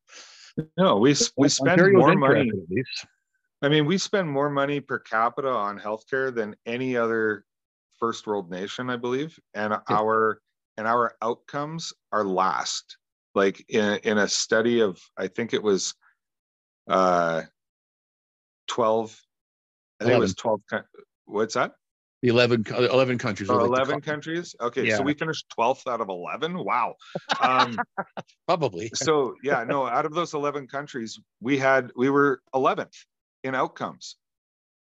[0.76, 2.50] no, we we spend Ontario's more money.
[3.62, 7.44] I mean, we spend more money per capita on healthcare than any other
[7.98, 9.80] first world nation, I believe, and yeah.
[9.88, 10.40] our
[10.76, 12.98] and our outcomes are last.
[13.34, 15.94] Like in in a study of, I think it was
[16.88, 17.42] uh,
[18.68, 19.18] twelve.
[20.00, 20.16] I think 11.
[20.16, 20.60] it was twelve.
[21.24, 21.72] What's that?
[22.24, 23.50] The 11, 11 countries.
[23.50, 24.56] Oh, like 11 countries?
[24.58, 24.96] Okay, yeah.
[24.96, 26.56] so we finished 12th out of 11.
[26.56, 26.94] Wow.
[27.38, 27.78] Um,
[28.48, 28.90] Probably.
[28.94, 32.94] so, yeah, no, out of those 11 countries, we had, we were 11th
[33.42, 34.16] in outcomes.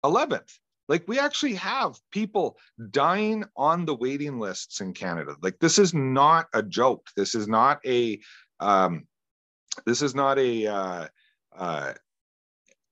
[0.05, 0.53] 11th.
[0.87, 2.59] Like we actually have people
[2.93, 5.35] dying on the waiting lists in Canada.
[5.43, 7.09] Like this is not a joke.
[7.17, 8.21] This is not a,
[8.61, 9.09] um,
[9.85, 11.09] this is not a, uh,
[11.57, 11.93] uh,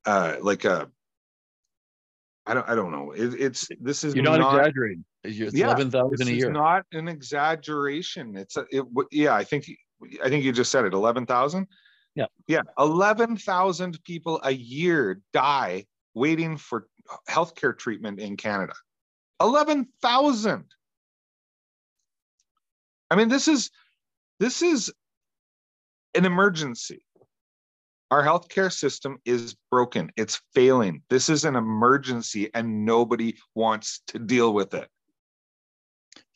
[0.07, 0.91] uh, like a
[2.51, 3.13] I don't I don't know.
[3.13, 5.05] It, it's this is you're not, not exaggerating.
[5.23, 6.51] It's yeah, eleven thousand a year.
[6.51, 8.37] Not an exaggeration.
[8.37, 8.85] It's a, it.
[9.13, 9.67] Yeah, I think
[10.25, 10.93] I think you just said it.
[10.93, 11.69] Eleven thousand.
[12.17, 12.27] Yeah.
[12.49, 12.63] Yeah.
[12.77, 16.89] Eleven thousand people a year die waiting for
[17.29, 18.75] healthcare treatment in Canada.
[19.41, 20.65] Eleven thousand.
[23.11, 23.71] I mean, this is
[24.41, 24.93] this is
[26.17, 27.05] an emergency.
[28.11, 30.11] Our healthcare system is broken.
[30.16, 31.03] It's failing.
[31.11, 34.88] This is an emergency and nobody wants to deal with it.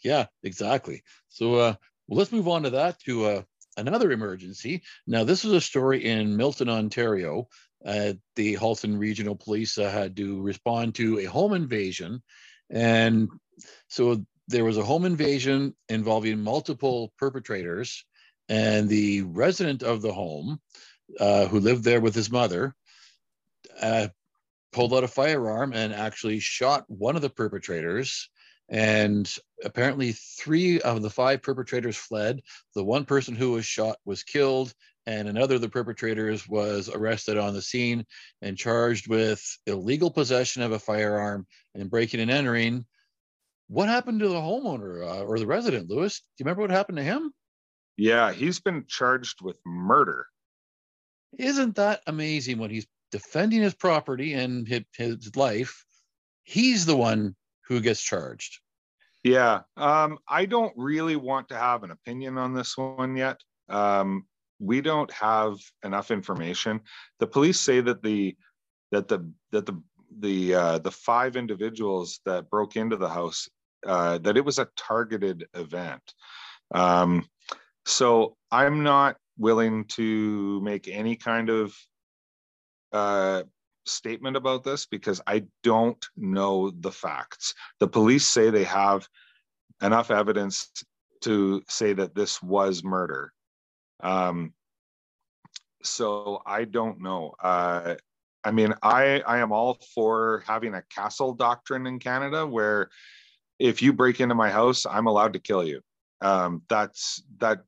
[0.03, 1.03] Yeah, exactly.
[1.29, 1.75] So uh,
[2.07, 3.43] well, let's move on to that to uh,
[3.77, 4.83] another emergency.
[5.07, 7.49] Now, this is a story in Milton, Ontario.
[7.85, 12.23] Uh, the Halton Regional Police uh, had to respond to a home invasion.
[12.71, 13.29] And
[13.89, 18.05] so there was a home invasion involving multiple perpetrators.
[18.49, 20.61] And the resident of the home
[21.19, 22.75] uh, who lived there with his mother,
[23.81, 24.09] uh,
[24.73, 28.29] pulled out a firearm and actually shot one of the perpetrators.
[28.69, 29.31] And
[29.63, 32.41] apparently, three of the five perpetrators fled.
[32.75, 34.73] The one person who was shot was killed,
[35.07, 38.07] and another of the perpetrators was arrested on the scene
[38.41, 42.87] and charged with illegal possession of a firearm and breaking and entering.
[43.69, 46.21] What happened to the homeowner uh, or the resident, Lewis?
[46.21, 47.33] Do you remember what happened to him?
[47.97, 50.27] Yeah, he's been charged with murder.
[51.39, 55.85] Isn't that amazing when he's defending his property and his, his life,
[56.43, 57.37] he's the one
[57.69, 58.59] who gets charged.
[59.23, 63.41] Yeah, um, I don't really want to have an opinion on this one yet.
[63.69, 64.27] Um,
[64.59, 66.81] we don't have enough information.
[67.21, 68.37] The police say that the
[68.93, 69.81] that the that the
[70.19, 73.49] the uh, the five individuals that broke into the house
[73.87, 76.03] uh, that it was a targeted event.
[76.75, 77.27] Um,
[77.87, 81.75] so I'm not willing to make any kind of
[82.93, 83.43] uh,
[83.87, 87.55] statement about this because I don't know the facts.
[87.81, 89.07] The police say they have
[89.83, 90.71] enough evidence
[91.23, 93.33] to say that this was murder.
[94.03, 94.53] Um,
[95.83, 97.35] so I don't know.
[97.43, 97.97] Uh,
[98.45, 102.91] I mean, I I am all for having a castle doctrine in Canada where
[103.59, 105.81] if you break into my house, I'm allowed to kill you.
[106.21, 107.65] Um, that's that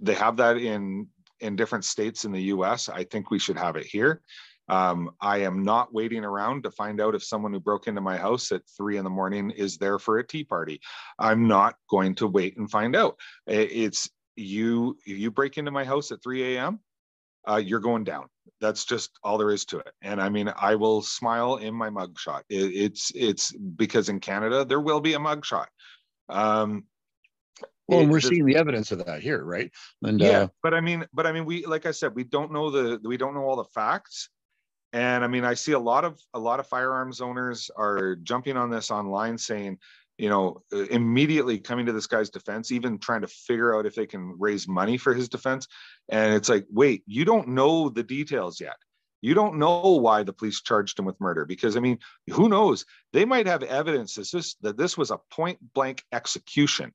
[0.00, 1.08] they have that in
[1.40, 2.88] in different states in the U.S.
[2.88, 4.22] I think we should have it here.
[4.68, 8.16] Um, I am not waiting around to find out if someone who broke into my
[8.16, 10.80] house at three in the morning is there for a tea party.
[11.18, 13.16] I'm not going to wait and find out.
[13.46, 14.98] It's you.
[15.06, 16.80] You break into my house at 3 a.m.
[17.48, 18.26] Uh, you're going down.
[18.60, 19.92] That's just all there is to it.
[20.02, 22.42] And I mean, I will smile in my mugshot.
[22.50, 25.66] It, it's it's because in Canada there will be a mugshot.
[26.28, 26.84] Um,
[27.88, 29.70] well, and we're seeing the evidence of that here, right?
[30.02, 32.52] And yeah, uh, but I mean, but I mean, we like I said, we don't
[32.52, 34.28] know the we don't know all the facts.
[34.92, 38.56] And I mean, I see a lot of a lot of firearms owners are jumping
[38.56, 39.78] on this online saying,
[40.18, 43.94] you know, uh, immediately coming to this guy's defense, even trying to figure out if
[43.94, 45.66] they can raise money for his defense.
[46.08, 48.76] And it's like, wait, you don't know the details yet.
[49.20, 51.98] You don't know why the police charged him with murder because I mean,
[52.30, 52.84] who knows?
[53.12, 56.92] They might have evidence that this, that this was a point blank execution.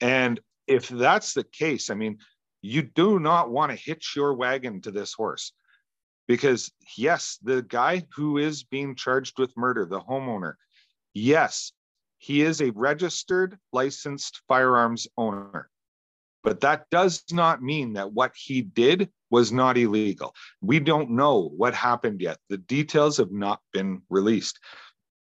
[0.00, 2.18] And if that's the case, I mean,
[2.62, 5.52] you do not want to hitch your wagon to this horse
[6.26, 10.54] because yes the guy who is being charged with murder the homeowner
[11.14, 11.72] yes
[12.18, 15.70] he is a registered licensed firearms owner.
[16.42, 20.34] But that does not mean that what he did was not illegal.
[20.60, 22.38] We don't know what happened yet.
[22.48, 24.60] The details have not been released.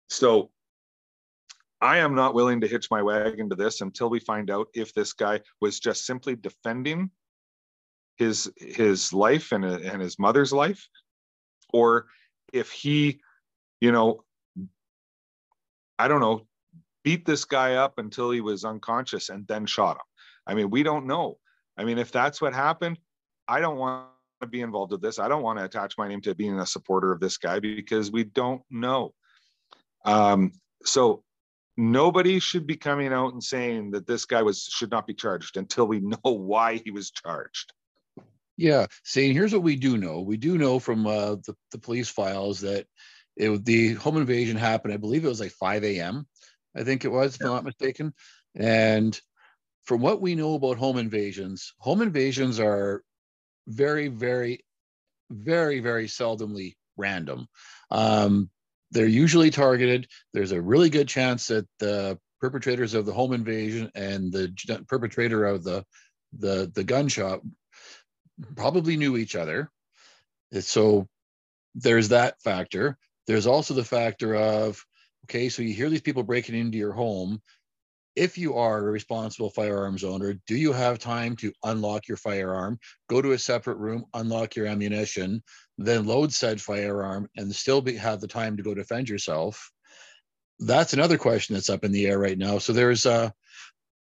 [0.08, 0.50] So
[1.80, 4.92] I am not willing to hitch my wagon to this until we find out if
[4.92, 7.10] this guy was just simply defending
[8.16, 10.88] his his life and, and his mother's life
[11.72, 12.06] or
[12.52, 13.20] if he
[13.80, 14.24] you know
[16.00, 16.44] i don't know
[17.04, 20.02] beat this guy up until he was unconscious and then shot him.
[20.48, 21.38] I mean we don't know.
[21.76, 22.98] I mean if that's what happened
[23.46, 24.08] i don't want
[24.40, 25.18] to be involved with this.
[25.18, 28.10] I don't want to attach my name to being a supporter of this guy because
[28.10, 29.14] we don't know.
[30.04, 30.52] Um,
[30.84, 31.24] so
[31.78, 35.56] nobody should be coming out and saying that this guy was should not be charged
[35.56, 37.72] until we know why he was charged
[38.58, 40.20] yeah, see, here's what we do know.
[40.20, 42.86] We do know from uh, the, the police files that
[43.36, 44.92] it, the home invasion happened.
[44.92, 46.26] I believe it was like 5 a.m.
[46.76, 48.12] I think it was, if I'm not mistaken.
[48.56, 49.18] And
[49.84, 53.04] from what we know about home invasions, home invasions are
[53.68, 54.64] very, very,
[55.30, 57.46] very, very seldomly random.
[57.92, 58.50] Um,
[58.90, 60.06] they're usually targeted.
[60.32, 65.44] There's a really good chance that the perpetrators of the home invasion and the perpetrator
[65.44, 65.84] of the
[66.38, 67.40] the the gunshot
[68.56, 69.70] probably knew each other.
[70.60, 71.08] So
[71.74, 72.96] there's that factor.
[73.26, 74.82] There's also the factor of,
[75.26, 77.42] okay, so you hear these people breaking into your home.
[78.16, 82.78] If you are a responsible firearms owner, do you have time to unlock your firearm,
[83.08, 85.42] go to a separate room, unlock your ammunition,
[85.78, 89.70] then load said firearm, and still be, have the time to go defend yourself?
[90.58, 92.58] That's another question that's up in the air right now.
[92.58, 93.30] So there's uh,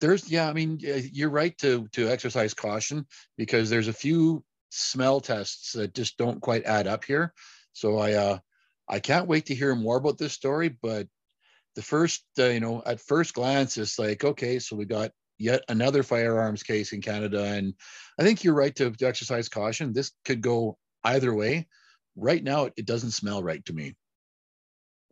[0.02, 3.06] there's yeah i mean you're right to to exercise caution
[3.38, 7.32] because there's a few smell tests that just don't quite add up here
[7.72, 8.36] so i uh
[8.88, 11.06] i can't wait to hear more about this story but
[11.76, 15.62] the first uh, you know at first glance it's like okay so we got yet
[15.68, 17.72] another firearms case in canada and
[18.18, 21.66] i think you're right to, to exercise caution this could go either way
[22.16, 23.94] right now it, doesn't smell right to me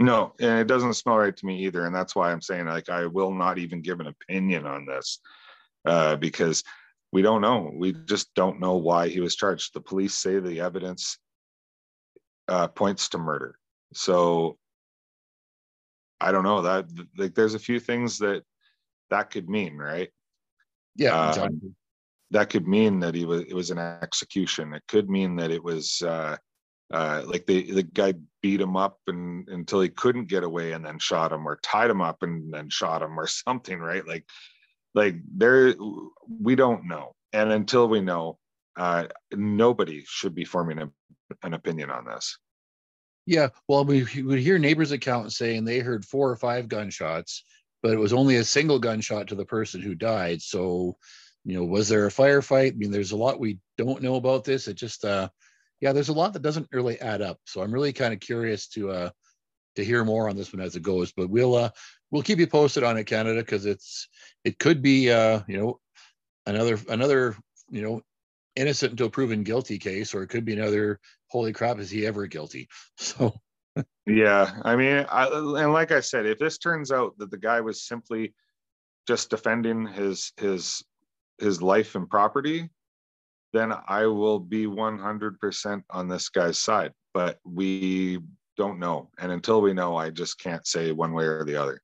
[0.01, 2.89] no, and it doesn't smell right to me either, and that's why I'm saying like
[2.89, 5.21] I will not even give an opinion on this
[5.85, 6.65] uh, because
[7.13, 7.71] we don't know.
[7.75, 9.75] We just don't know why he was charged.
[9.75, 11.19] The police say the evidence
[12.49, 13.57] uh, points to murder,
[13.93, 14.57] so
[16.19, 16.87] I don't know that
[17.19, 18.43] like there's a few things that
[19.11, 20.09] that could mean, right?
[20.97, 21.75] Yeah, um, exactly.
[22.31, 24.75] That could mean that he was it was an execution.
[24.75, 26.37] It could mean that it was uh,
[26.93, 30.85] uh, like the the guy beat him up and until he couldn't get away and
[30.85, 34.25] then shot him or tied him up and then shot him or something right like
[34.95, 35.75] like there
[36.41, 38.39] we don't know and until we know
[38.77, 40.91] uh, nobody should be forming
[41.43, 42.39] an opinion on this.
[43.27, 47.45] Yeah, well, we would hear neighbors' accounts saying they heard four or five gunshots,
[47.83, 50.41] but it was only a single gunshot to the person who died.
[50.41, 50.97] So,
[51.45, 52.73] you know, was there a firefight?
[52.73, 54.69] I mean, there's a lot we don't know about this.
[54.69, 55.29] It just, uh,
[55.81, 57.39] yeah, there's a lot that doesn't really add up.
[57.47, 59.11] So I'm really kind of curious to uh,
[59.77, 61.13] to hear more on this one as it goes.
[61.13, 61.71] But we'll uh,
[62.11, 64.09] we'll keep you posted on it, Canada, because it's
[64.45, 65.81] it could be uh, you know
[66.47, 67.37] another another
[67.71, 68.03] you know
[68.57, 72.27] innocent until proven guilty case, or it could be another holy crap, is he ever
[72.27, 72.69] guilty?
[72.99, 73.35] So
[74.05, 77.61] yeah, I mean, I, and like I said, if this turns out that the guy
[77.61, 78.35] was simply
[79.07, 80.83] just defending his his
[81.41, 82.69] his life and property,
[83.53, 86.93] then I will be 100% on this guy's side.
[87.13, 88.21] But we
[88.57, 89.11] don't know.
[89.19, 91.81] And until we know, I just can't say one way or the other.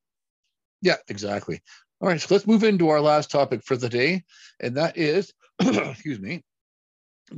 [0.82, 1.60] Yeah, exactly.
[2.00, 4.22] All right, so let's move into our last topic for the day.
[4.60, 6.44] And that is, excuse me,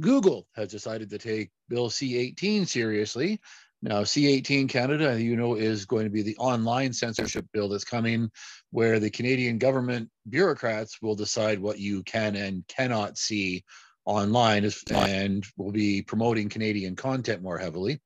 [0.00, 3.40] Google has decided to take Bill C 18 seriously.
[3.80, 7.84] Now, C 18 Canada, you know, is going to be the online censorship bill that's
[7.84, 8.30] coming,
[8.70, 13.64] where the Canadian government bureaucrats will decide what you can and cannot see
[14.04, 18.00] online and will be promoting Canadian content more heavily.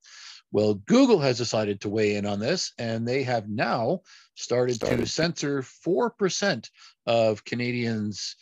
[0.50, 4.00] Well, Google has decided to weigh in on this, and they have now
[4.34, 4.98] started, started.
[4.98, 6.68] to censor 4%
[7.06, 8.36] of Canadians'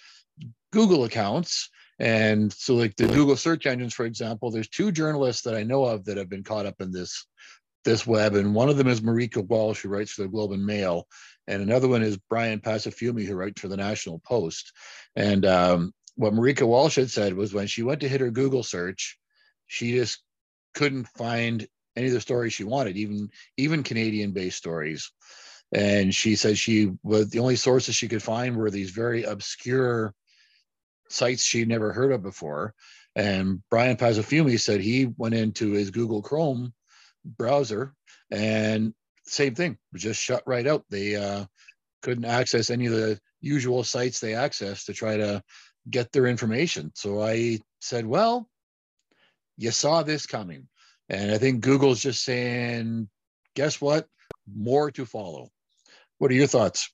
[0.72, 1.70] Google accounts.
[2.00, 5.84] And so, like the Google search engines, for example, there's two journalists that I know
[5.84, 7.26] of that have been caught up in this
[7.84, 10.64] this web, and one of them is Marieke Walsh, who writes for the Globe and
[10.64, 11.06] Mail,
[11.46, 14.72] and another one is Bryan Passifiume, who writes for the National Post.
[15.14, 18.62] And um, what Marieke Walsh had said was when she went to hit her Google
[18.62, 19.18] search,
[19.66, 20.22] she just
[20.74, 23.28] couldn't find any of the stories she wanted, even
[23.58, 25.10] even Canadian-based stories.
[25.72, 30.14] And she said she was the only sources she could find were these very obscure
[31.10, 32.74] sites she'd never heard of before.
[33.16, 36.72] And Bryan Passifiume said he went into his Google Chrome
[37.24, 37.94] browser
[38.30, 38.94] and
[39.24, 40.84] same thing, just shut right out.
[40.90, 41.44] They uh,
[42.02, 45.42] couldn't access any of the usual sites they access to try to
[45.88, 46.92] get their information.
[46.94, 48.48] So I said, well,
[49.56, 50.68] you saw this coming.
[51.08, 53.08] And I think Google's just saying,
[53.54, 54.06] guess what?
[54.52, 55.50] More to follow.
[56.18, 56.92] What are your thoughts?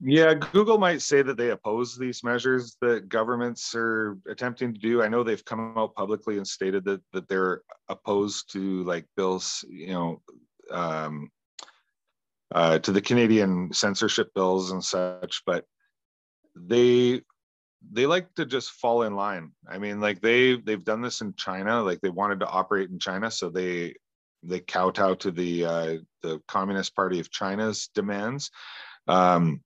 [0.00, 5.02] Yeah, Google might say that they oppose these measures that governments are attempting to do.
[5.02, 9.64] I know they've come out publicly and stated that that they're opposed to like bills,
[9.68, 10.22] you know,
[10.70, 11.30] um,
[12.54, 15.64] uh, to the Canadian censorship bills and such, but
[16.54, 17.22] they
[17.92, 19.52] they like to just fall in line.
[19.68, 21.82] I mean, like they they've done this in China.
[21.82, 23.94] Like they wanted to operate in China, so they
[24.42, 28.50] they kowtow to the uh, the Communist Party of China's demands.
[29.08, 29.62] Um,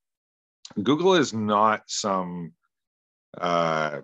[0.83, 2.53] Google is not some
[3.39, 4.01] uh,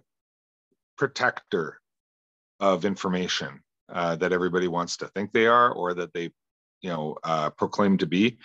[0.97, 1.81] protector
[2.61, 3.61] of information
[3.93, 6.31] uh, that everybody wants to think they are, or that they,
[6.81, 8.39] you know, uh, proclaim to be.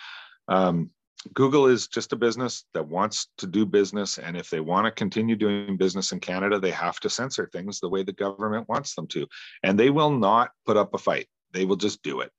[0.48, 0.90] Um,
[1.34, 4.18] Google is just a business that wants to do business.
[4.18, 7.78] And if they want to continue doing business in Canada, they have to censor things
[7.78, 9.26] the way the government wants them to.
[9.62, 12.32] And they will not put up a fight, they will just do it.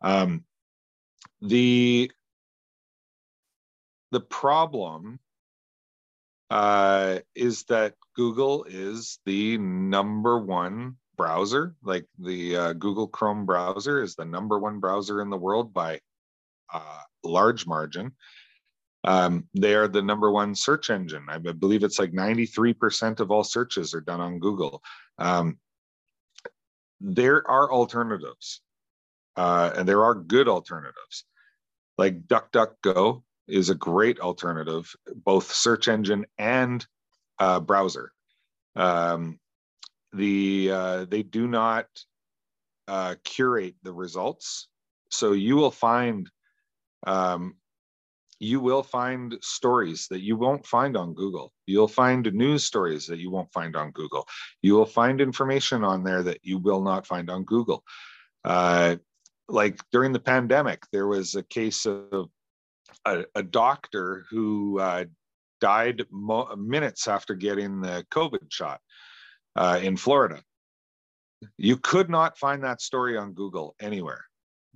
[0.00, 0.44] Um,
[1.40, 2.10] the,
[4.10, 5.20] the problem
[6.54, 14.00] uh, is that Google is the number one browser, like the uh, Google Chrome browser
[14.00, 15.98] is the number one browser in the world by
[16.72, 18.12] uh, large margin.
[19.02, 21.26] Um, they are the number one search engine.
[21.28, 24.80] I believe it's like 93% of all searches are done on Google.
[25.18, 25.58] Um,
[27.00, 28.62] there are alternatives,
[29.36, 31.24] uh, and there are good alternatives.
[31.98, 36.86] Like DuckDuckGo is a great alternative, both search engine and
[37.38, 38.12] uh, browser.
[38.76, 39.38] Um,
[40.12, 41.86] the uh, they do not
[42.88, 44.68] uh, curate the results,
[45.10, 46.30] so you will find
[47.06, 47.56] um,
[48.40, 51.52] you will find stories that you won't find on Google.
[51.66, 54.26] You'll find news stories that you won't find on Google.
[54.62, 57.84] You will find information on there that you will not find on Google.
[58.44, 58.96] Uh,
[59.48, 62.28] like during the pandemic, there was a case of
[63.04, 65.04] a, a doctor who uh,
[65.60, 68.80] died mo- minutes after getting the COVID shot
[69.56, 70.42] uh, in Florida.
[71.56, 74.24] You could not find that story on Google anywhere.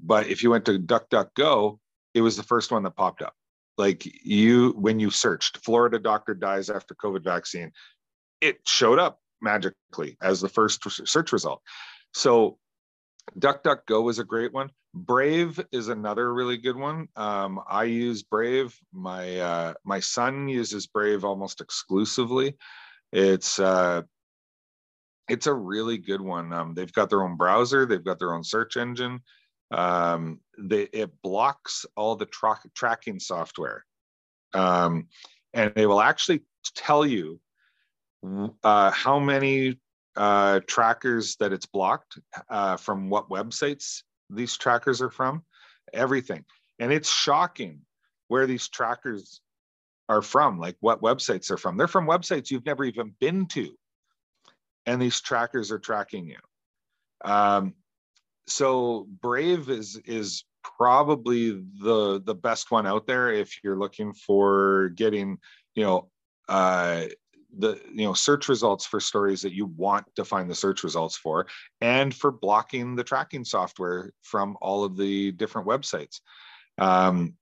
[0.02, 1.78] But if you went to DuckDuckGo,
[2.14, 3.34] it was the first one that popped up.
[3.76, 7.72] Like you, when you searched Florida doctor dies after COVID vaccine,
[8.40, 11.62] it showed up magically as the first search result.
[12.12, 12.58] So
[13.38, 14.70] DuckDuckGo is a great one.
[14.94, 17.08] Brave is another really good one.
[17.16, 18.76] Um, I use Brave.
[18.92, 22.56] My uh, my son uses Brave almost exclusively.
[23.12, 24.02] It's uh,
[25.28, 26.52] it's a really good one.
[26.52, 29.20] Um, they've got their own browser, they've got their own search engine.
[29.70, 33.84] Um, they, it blocks all the tra- tracking software.
[34.54, 35.08] Um,
[35.52, 36.42] and they will actually
[36.74, 37.40] tell you
[38.64, 39.78] uh, how many
[40.18, 42.18] uh, trackers that it's blocked
[42.50, 45.42] uh, from what websites these trackers are from,
[45.94, 46.44] everything.
[46.78, 47.80] And it's shocking
[48.28, 49.40] where these trackers
[50.10, 51.78] are from, like what websites they're from.
[51.78, 53.74] They're from websites you've never even been to
[54.88, 56.38] and these trackers are tracking you.
[57.22, 57.74] Um,
[58.46, 64.88] so Brave is is probably the the best one out there if you're looking for
[64.96, 65.38] getting
[65.74, 66.08] you know
[66.48, 67.04] uh,
[67.56, 71.16] the you know search results for stories that you want to find the search results
[71.16, 71.46] for
[71.80, 76.20] and for blocking the tracking software from all of the different websites.
[76.76, 77.34] Um,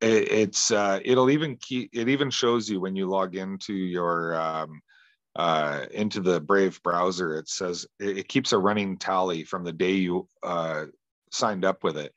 [0.00, 4.34] it, it's uh, it'll even keep it even shows you when you log into your
[4.34, 4.80] um,
[5.36, 9.72] uh, into the Brave browser, it says it, it, keeps a running tally from the
[9.72, 10.84] day you uh,
[11.32, 12.12] signed up with it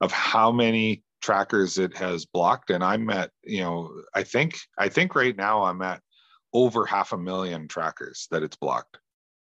[0.00, 2.70] of how many trackers it has blocked.
[2.70, 6.00] And I'm at, you know, I think I think right now I'm at
[6.52, 8.98] over half a million trackers that it's blocked.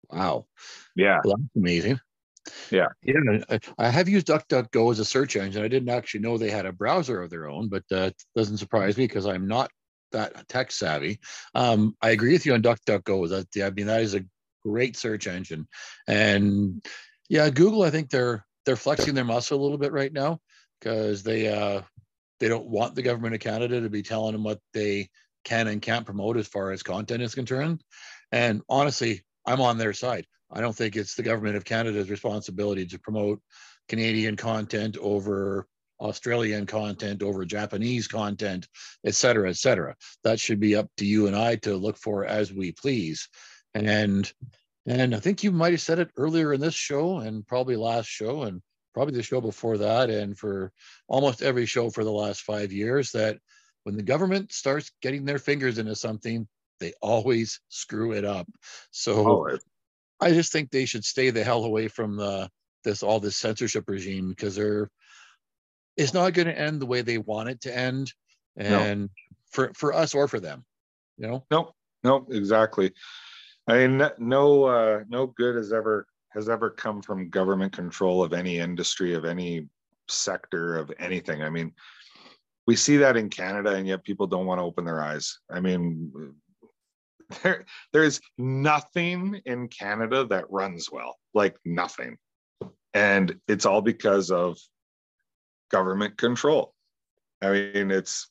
[0.09, 0.47] Wow.
[0.95, 1.19] Yeah.
[1.25, 1.99] Well, that's amazing.
[2.71, 2.87] Yeah.
[3.03, 3.59] Yeah.
[3.77, 5.65] I have used DuckDuckGo as a search engine.
[5.65, 8.97] I didn't actually know they had a browser of their own, but that doesn't surprise
[8.97, 9.73] me because I'm not
[10.13, 11.19] that tech savvy.
[11.57, 13.29] Um, I agree with you on DuckDuckGo.
[13.29, 14.25] That I mean that is a
[14.65, 15.67] great search engine,
[16.07, 16.87] and
[17.29, 17.83] yeah, Google.
[17.83, 20.41] I think they're they're flexing their muscle a little bit right now
[20.81, 21.83] because they uh,
[22.41, 25.09] they don't want the government of Canada to be telling them what they
[25.45, 27.83] can and can't promote as far as content is concerned.
[28.33, 30.27] And honestly, I'm on their side.
[30.51, 33.41] I don't think it's the government of Canada's responsibility to promote
[33.89, 35.67] Canadian content over
[36.01, 38.69] Australian content over Japanese content,
[39.05, 39.95] et cetera, et cetera.
[40.25, 43.29] That should be up to you and I to look for as we please.
[43.75, 44.31] And
[44.89, 48.07] and I think you might have said it earlier in this show and probably last
[48.07, 48.63] show and
[48.97, 50.73] probably the show before that and for
[51.07, 53.37] almost every show for the last five years that
[53.83, 56.49] when the government starts getting their fingers into something,
[56.81, 58.49] they always screw it up.
[58.93, 59.61] So always.
[60.19, 62.49] I just think they should stay the hell away from the
[62.85, 64.89] this all this censorship regime because they're
[65.99, 68.11] it's not going to end the way they want it to end
[68.57, 69.09] and no.
[69.51, 70.65] for for us or for them
[71.19, 72.93] you know no no exactly
[73.69, 78.33] i mean no uh no good has ever has ever come from government control of
[78.33, 79.67] any industry of any
[80.09, 81.73] sector of anything i mean
[82.69, 85.59] we see that in canada and yet people don't want to open their eyes i
[85.59, 86.13] mean
[87.43, 92.17] there there's nothing in canada that runs well like nothing
[92.97, 94.57] and it's all because of
[95.71, 96.73] government control.
[97.43, 98.31] I mean, it's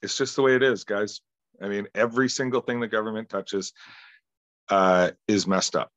[0.00, 1.20] it's just the way it is, guys.
[1.60, 3.72] I mean, every single thing the government touches
[4.68, 5.90] uh, is messed up.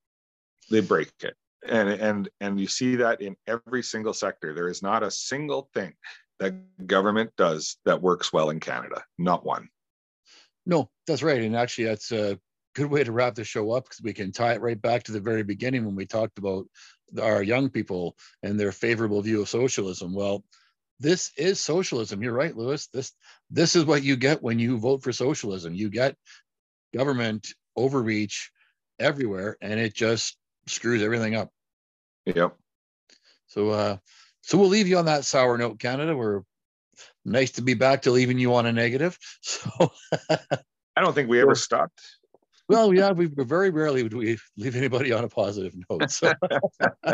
[0.72, 1.36] They break it,
[1.68, 4.54] and and and you see that in every single sector.
[4.54, 5.94] There is not a single thing
[6.40, 9.04] that government does that works well in Canada.
[9.18, 9.70] Not one.
[10.66, 11.42] No, that's right.
[11.42, 12.40] And actually, that's a
[12.74, 15.12] good way to wrap the show up because we can tie it right back to
[15.12, 16.66] the very beginning when we talked about
[17.22, 20.14] our young people and their favorable view of socialism.
[20.14, 20.44] Well,
[21.00, 22.22] this is socialism.
[22.22, 22.88] You're right, Lewis.
[22.88, 23.12] This
[23.50, 25.74] this is what you get when you vote for socialism.
[25.74, 26.16] You get
[26.94, 28.52] government overreach
[29.00, 30.38] everywhere, and it just
[30.68, 31.50] screws everything up.
[32.26, 32.56] Yep.
[33.48, 33.98] So, uh,
[34.42, 36.16] so we'll leave you on that sour note, Canada.
[36.16, 36.42] We're
[37.26, 39.18] nice to be back to leaving you on a negative.
[39.42, 39.92] So,
[40.98, 42.02] I don't think we ever stopped
[42.72, 46.10] well, yeah, we very rarely would we leave anybody on a positive note.
[46.10, 46.32] So,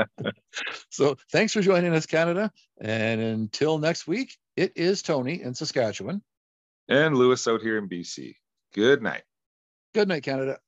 [0.91, 2.51] so thanks for joining us, Canada.
[2.79, 6.21] And until next week, it is Tony in Saskatchewan.
[6.89, 8.35] And Lewis out here in BC.
[8.75, 9.23] Good night.
[9.95, 10.59] Good night, Canada.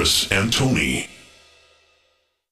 [0.00, 1.19] Lewis and Tony.